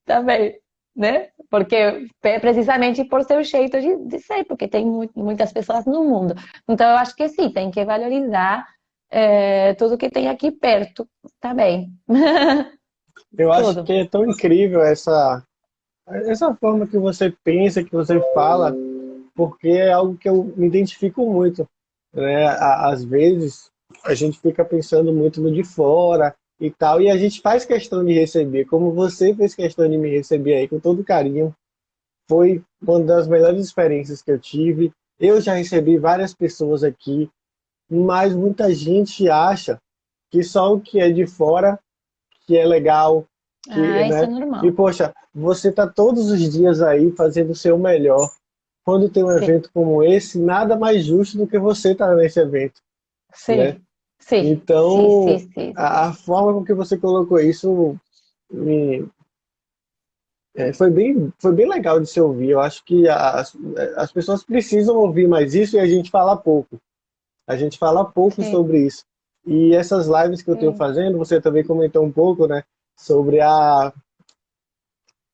[0.06, 0.58] Também
[0.94, 1.28] né?
[1.50, 6.34] Porque precisamente por seu jeito de, de ser, porque tem muitas pessoas no mundo.
[6.68, 8.66] Então eu acho que sim, tem que valorizar
[9.10, 11.08] é, tudo que tem aqui perto
[11.40, 11.92] também.
[13.36, 15.44] Eu acho que é tão incrível essa
[16.06, 18.74] essa forma que você pensa, que você fala,
[19.34, 21.68] porque é algo que eu me identifico muito.
[22.12, 22.46] Né?
[22.46, 23.70] Às vezes
[24.04, 27.00] a gente fica pensando muito no de fora, e tal.
[27.00, 30.68] E a gente faz questão de receber, como você fez questão de me receber aí
[30.68, 31.54] com todo carinho.
[32.28, 34.92] Foi uma das melhores experiências que eu tive.
[35.18, 37.30] Eu já recebi várias pessoas aqui,
[37.90, 39.78] mas muita gente acha
[40.30, 41.78] que só o que é de fora
[42.46, 43.26] que é legal.
[43.68, 44.08] Ah, né?
[44.08, 44.64] isso é normal.
[44.64, 48.30] E poxa, você tá todos os dias aí fazendo o seu melhor.
[48.84, 49.44] Quando tem um Sim.
[49.44, 52.80] evento como esse, nada mais justo do que você estar tá nesse evento.
[53.32, 53.56] Sim.
[53.56, 53.80] Né?
[54.18, 54.50] Sim.
[54.50, 57.98] Então, sim, sim, a, a, forma com que você colocou isso
[58.50, 59.06] me,
[60.54, 62.50] é, foi, bem, foi bem legal de se ouvir.
[62.50, 63.56] Eu acho que as,
[63.96, 66.80] as pessoas precisam ouvir mais isso e a gente fala pouco.
[67.46, 69.04] A gente fala pouco sobre isso.
[69.46, 72.62] E essas lives que eu tenho fazendo, você também comentou um pouco, né?
[72.96, 73.92] Sobre a,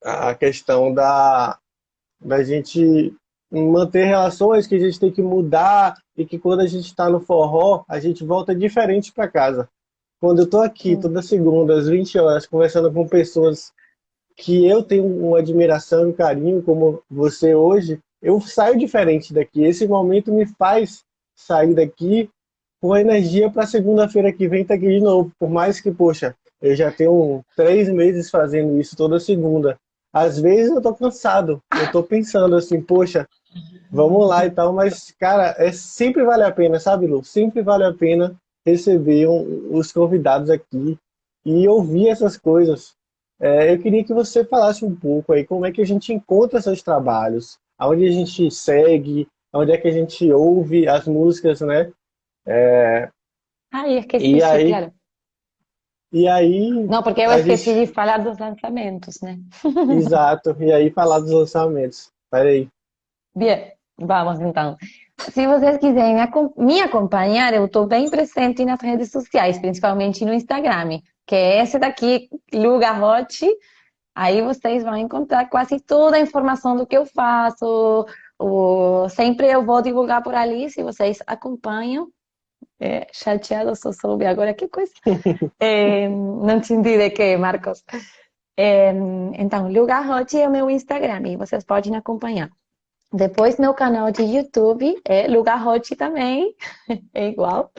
[0.02, 1.58] a questão da,
[2.20, 3.14] da gente
[3.50, 7.20] manter relações que a gente tem que mudar e que quando a gente está no
[7.20, 9.68] forró, a gente volta diferente para casa.
[10.20, 13.72] Quando eu estou aqui toda segunda, às 20 horas, conversando com pessoas
[14.36, 19.62] que eu tenho uma admiração e um carinho, como você hoje, eu saio diferente daqui.
[19.62, 21.02] Esse momento me faz
[21.34, 22.30] sair daqui
[22.80, 25.32] com energia para segunda-feira que vem estar tá aqui de novo.
[25.38, 29.78] Por mais que, poxa, eu já tenho três meses fazendo isso toda segunda.
[30.12, 33.28] Às vezes eu tô cansado, eu tô pensando assim, poxa,
[33.90, 37.24] vamos lá e tal, mas, cara, é, sempre vale a pena, sabe, Lu?
[37.24, 38.36] Sempre vale a pena
[38.66, 40.98] receber um, os convidados aqui
[41.44, 42.94] e ouvir essas coisas.
[43.40, 46.60] É, eu queria que você falasse um pouco aí como é que a gente encontra
[46.60, 51.90] seus trabalhos, aonde a gente segue, onde é que a gente ouve as músicas, né?
[52.46, 53.08] É...
[53.72, 54.92] Ah, esqueci, e aí, claro.
[56.12, 56.70] E aí.
[56.70, 57.86] Não, porque eu esqueci gente...
[57.86, 59.38] de falar dos lançamentos, né?
[59.96, 62.10] Exato, e aí falar dos lançamentos.
[62.30, 62.68] Peraí.
[63.34, 64.76] Bien, vamos então.
[65.18, 66.16] Se vocês quiserem
[66.56, 71.78] me acompanhar, eu estou bem presente nas redes sociais, principalmente no Instagram, que é esse
[71.78, 73.46] daqui, Luga Hot.
[74.14, 78.06] Aí vocês vão encontrar quase toda a informação do que eu faço.
[78.38, 79.08] O...
[79.10, 82.08] Sempre eu vou divulgar por ali, se vocês acompanham.
[82.80, 84.92] É, chateado só soube agora, que coisa.
[85.60, 87.84] É, não entendi de que, Marcos.
[88.56, 88.90] É,
[89.38, 92.50] então, Luga Hot é o meu Instagram e vocês podem acompanhar.
[93.12, 96.54] Depois meu canal de YouTube é Lugar Hot também,
[97.12, 97.72] é igual.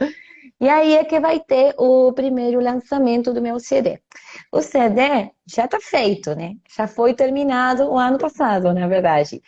[0.60, 4.00] E aí é que vai ter o primeiro lançamento do meu CD.
[4.52, 6.54] O CD já está feito, né?
[6.76, 9.42] Já foi terminado o ano passado, na verdade.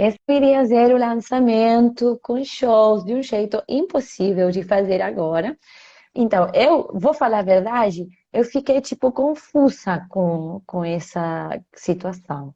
[0.00, 5.58] Ser o lançamento com shows de um jeito impossível de fazer agora.
[6.14, 12.54] Então, eu vou falar a verdade, eu fiquei tipo confusa com, com essa situação.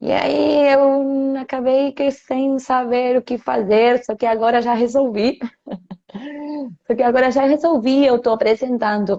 [0.00, 5.40] E aí eu acabei sem saber o que fazer, só que agora já resolvi.
[6.86, 9.18] só que agora já resolvi, eu estou apresentando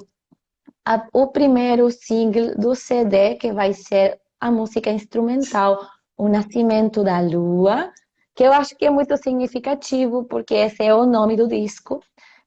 [0.86, 5.78] a, o primeiro single do CD, que vai ser a música instrumental
[6.20, 7.94] O Nascimento da Lua,
[8.36, 12.02] que eu acho que é muito significativo, porque esse é o nome do disco,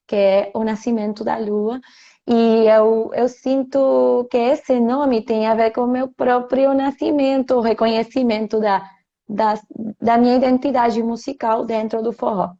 [0.06, 1.80] que é O Nascimento da Lua.
[2.26, 7.54] E eu, eu sinto que esse nome tem a ver com o meu próprio nascimento,
[7.54, 8.86] o reconhecimento da,
[9.26, 9.54] da,
[9.98, 12.50] da minha identidade musical dentro do forró.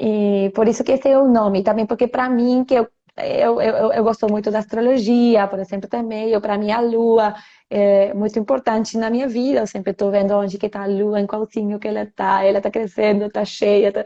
[0.00, 3.60] E por isso que esse é o nome, também porque para mim, que eu eu,
[3.60, 6.30] eu, eu gosto muito da astrologia, por exemplo, também.
[6.30, 7.34] Eu, para mim, a lua
[7.70, 9.60] é muito importante na minha vida.
[9.60, 12.44] Eu sempre estou vendo onde que está a lua, em qual signo que ela está.
[12.44, 14.04] Ela está crescendo, está cheia tá...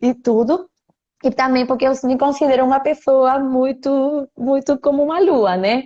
[0.00, 0.68] e tudo.
[1.24, 5.84] E também porque eu me considero uma pessoa muito, muito como uma lua, né?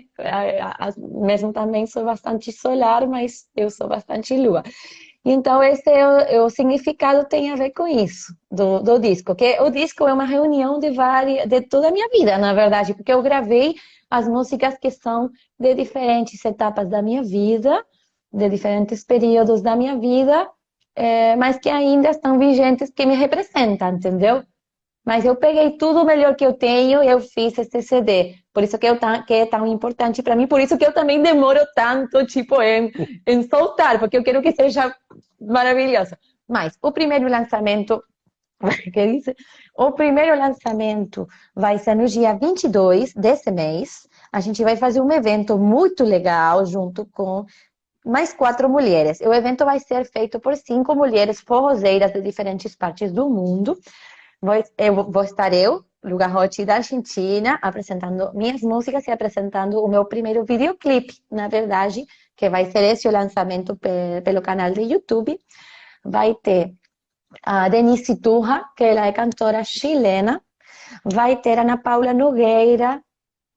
[0.97, 4.62] Mesmo também sou bastante solar, mas eu sou bastante lua.
[5.29, 9.35] Então, esse é o, é o, significado tem a ver com isso, do, do disco.
[9.35, 12.95] Que o disco é uma reunião de, várias, de toda a minha vida, na verdade,
[12.95, 13.74] porque eu gravei
[14.09, 17.85] as músicas que são de diferentes etapas da minha vida,
[18.33, 20.49] de diferentes períodos da minha vida,
[20.95, 24.45] é, mas que ainda estão vigentes, que me representam, entendeu?
[25.07, 28.35] Mas eu peguei tudo o melhor que eu tenho e eu fiz esse CD.
[28.53, 31.23] Por isso que, eu, que é tão importante para mim, por isso que eu também
[31.23, 32.91] demoro tanto, tipo, em,
[33.25, 34.93] em soltar, porque eu quero que seja
[35.41, 36.17] maravilhoso.
[36.49, 38.03] Mas o primeiro lançamento,
[38.93, 39.33] que diz?
[39.79, 44.09] O primeiro lançamento vai ser no dia 22 desse mês.
[44.33, 47.45] A gente vai fazer um evento muito legal junto com
[48.05, 49.21] mais quatro mulheres.
[49.21, 53.79] O evento vai ser feito por cinco mulheres forrozeiras de diferentes partes do mundo.
[54.41, 55.84] Vou, eu, vou estar eu,
[56.66, 62.07] da Argentina, apresentando minhas músicas e apresentando o meu primeiro videoclipe, na verdade,
[62.37, 65.41] que vai ser esse o lançamento pe pelo canal do YouTube.
[66.05, 66.74] Vai ter
[67.43, 70.41] a Denise Turra, que ela é cantora chilena.
[71.05, 73.03] Vai ter a Ana Paula Nogueira,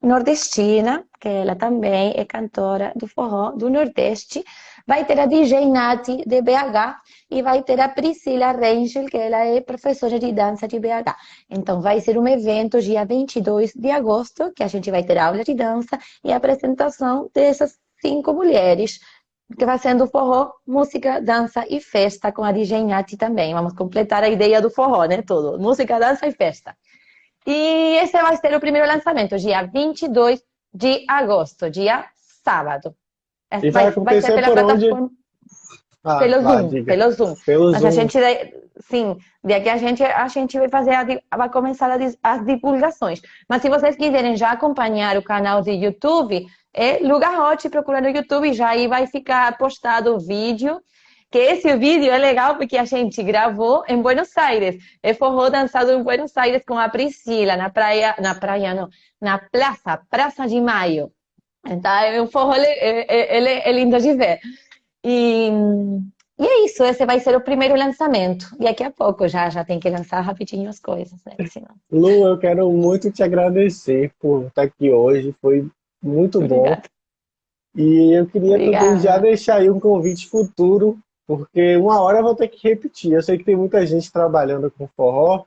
[0.01, 4.43] nordestina, que ela também é cantora do forró do Nordeste.
[4.89, 6.97] Vai ter a DJ Nati, de BH,
[7.29, 11.15] e vai ter a Priscila Rangel, que ela é professora de dança de BH.
[11.47, 15.43] Então, vai ser um evento dia 22 de agosto, que a gente vai ter aula
[15.43, 18.99] de dança e apresentação dessas cinco mulheres,
[19.55, 23.53] que vai sendo forró, música, dança e festa com a DJ Nati também.
[23.53, 25.21] Vamos completar a ideia do forró, né?
[25.21, 25.59] Tudo.
[25.59, 26.75] Música, dança e festa.
[27.45, 30.41] E esse vai ser o primeiro lançamento, dia 22
[30.73, 32.05] de agosto, dia
[32.43, 32.95] sábado.
[33.51, 34.89] E vai, vai vai por onde?
[36.03, 37.87] Ah, pelo, Zoom, pelo Zoom, pelo Mas Zoom.
[37.87, 38.17] a gente,
[38.79, 41.91] sim, daqui a gente, a gente vai fazer, a, vai começar
[42.23, 43.21] as divulgações.
[43.49, 48.09] Mas se vocês quiserem já acompanhar o canal de YouTube, é Lugar Hot, procura no
[48.09, 50.79] YouTube, já aí vai ficar postado o vídeo.
[51.31, 54.81] Que esse vídeo é legal porque a gente gravou em Buenos Aires.
[55.03, 58.89] É forró dançado em Buenos Aires com a Priscila, na praia, na praia não,
[59.21, 61.11] na praça, Praça de Maio.
[61.65, 64.39] Então, é um forró, ele, ele é lindo de ver.
[65.03, 65.49] E,
[66.39, 68.45] e é isso, esse vai ser o primeiro lançamento.
[68.59, 71.35] E daqui a pouco já, já tem que lançar rapidinho as coisas, né?
[71.47, 71.75] Senão...
[71.91, 75.35] Lu, eu quero muito te agradecer por estar aqui hoje.
[75.41, 75.67] Foi
[76.01, 76.75] muito Obrigada.
[76.77, 76.81] bom.
[77.75, 80.97] E eu queria também já deixar aí um convite futuro,
[81.27, 83.13] porque uma hora eu vou ter que repetir.
[83.13, 85.45] Eu sei que tem muita gente trabalhando com forró,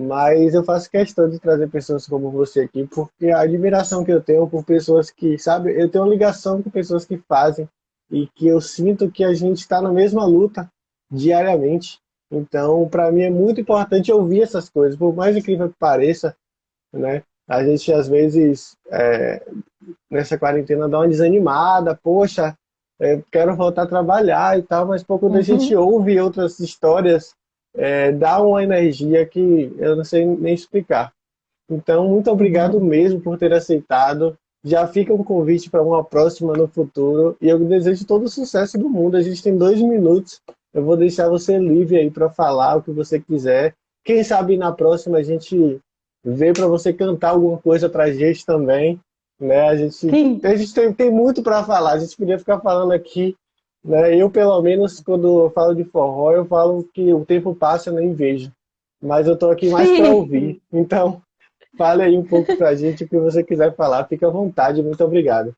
[0.00, 4.20] mas eu faço questão de trazer pessoas como você aqui, porque a admiração que eu
[4.20, 7.68] tenho por pessoas que, sabe, eu tenho uma ligação com pessoas que fazem
[8.10, 10.70] e que eu sinto que a gente está na mesma luta
[11.10, 12.00] diariamente.
[12.30, 16.36] Então, para mim é muito importante ouvir essas coisas, por mais incrível que pareça,
[16.92, 17.22] né?
[17.48, 19.44] A gente às vezes é,
[20.08, 22.56] nessa quarentena dá uma desanimada, poxa,
[23.00, 25.36] é, quero voltar a trabalhar e tal, mas pouco uhum.
[25.36, 27.34] a gente ouve outras histórias,
[27.74, 31.12] é, dá uma energia que eu não sei nem explicar.
[31.70, 32.84] Então, muito obrigado uhum.
[32.84, 34.36] mesmo por ter aceitado.
[34.64, 37.36] Já fica um convite para uma próxima no futuro.
[37.40, 39.16] E eu desejo todo o sucesso do mundo.
[39.16, 40.40] A gente tem dois minutos.
[40.74, 43.74] Eu vou deixar você livre aí para falar o que você quiser.
[44.04, 45.80] Quem sabe na próxima a gente
[46.24, 49.00] vê para você cantar alguma coisa para a gente também.
[49.40, 49.60] Né?
[49.62, 50.06] A gente,
[50.44, 51.92] a gente tem, tem muito para falar.
[51.92, 53.36] A gente podia ficar falando aqui.
[53.84, 54.16] Né?
[54.16, 57.92] Eu, pelo menos, quando eu falo de forró, eu falo que o tempo passa e
[57.92, 58.52] eu nem vejo.
[59.02, 60.60] Mas eu estou aqui mais para ouvir.
[60.72, 61.22] Então,
[61.76, 64.06] Fale aí um pouco para a gente o que você quiser falar.
[64.06, 64.82] Fique à vontade.
[64.82, 65.54] Muito obrigado.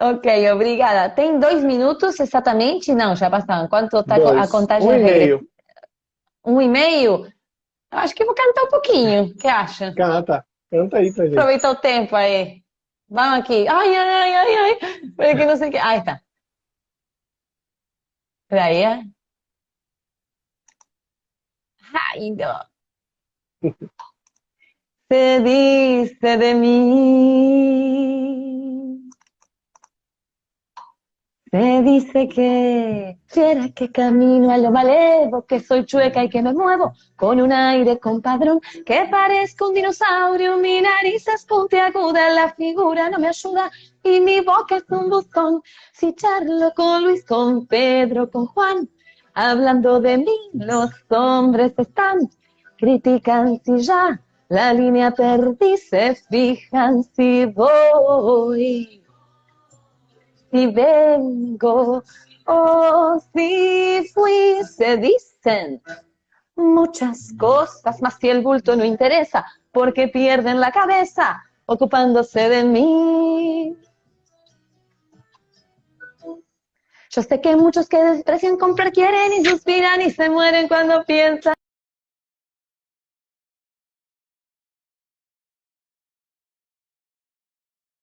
[0.00, 1.12] Ok, obrigada.
[1.14, 2.94] Tem dois minutos exatamente?
[2.94, 3.66] Não, já passaram.
[3.66, 4.88] Quanto está a contagem?
[4.88, 5.48] Um e meio.
[6.44, 7.32] Um e meio?
[7.90, 9.24] Acho que vou cantar um pouquinho.
[9.24, 9.94] O que acha?
[9.94, 10.44] Canta.
[10.70, 11.38] Canta aí pra gente.
[11.38, 12.62] Aproveita o tempo aí.
[13.08, 13.66] Vamos aqui.
[13.66, 14.78] Ai, ai, ai, ai, ai.
[15.16, 15.78] Peraí não sei o que.
[15.78, 16.20] Aí tá.
[18.48, 19.02] É?
[21.92, 22.60] Ai, não.
[25.10, 27.86] se dice de mí.
[31.50, 36.52] Se dice que quiera que camino a lo malevo, que soy chueca y que me
[36.52, 43.08] muevo con un aire compadrón, que parezco un dinosaurio, mi nariz es puntiaguda, la figura
[43.08, 43.70] no me ayuda
[44.06, 45.62] y mi boca es un buzón.
[45.92, 48.88] Si charlo con Luis, con Pedro, con Juan,
[49.34, 52.30] hablando de mí, los hombres están,
[52.78, 59.02] critican si ya La línea perdí, se fijan si voy,
[60.52, 62.04] si vengo
[62.46, 65.82] o si fui, se dicen
[66.54, 73.76] muchas cosas, más si el bulto no interesa, porque pierden la cabeza ocupándose de mí.
[77.16, 81.54] Yo sé que muchos que desprecian comprar quieren y suspiran y se mueren cuando piensan.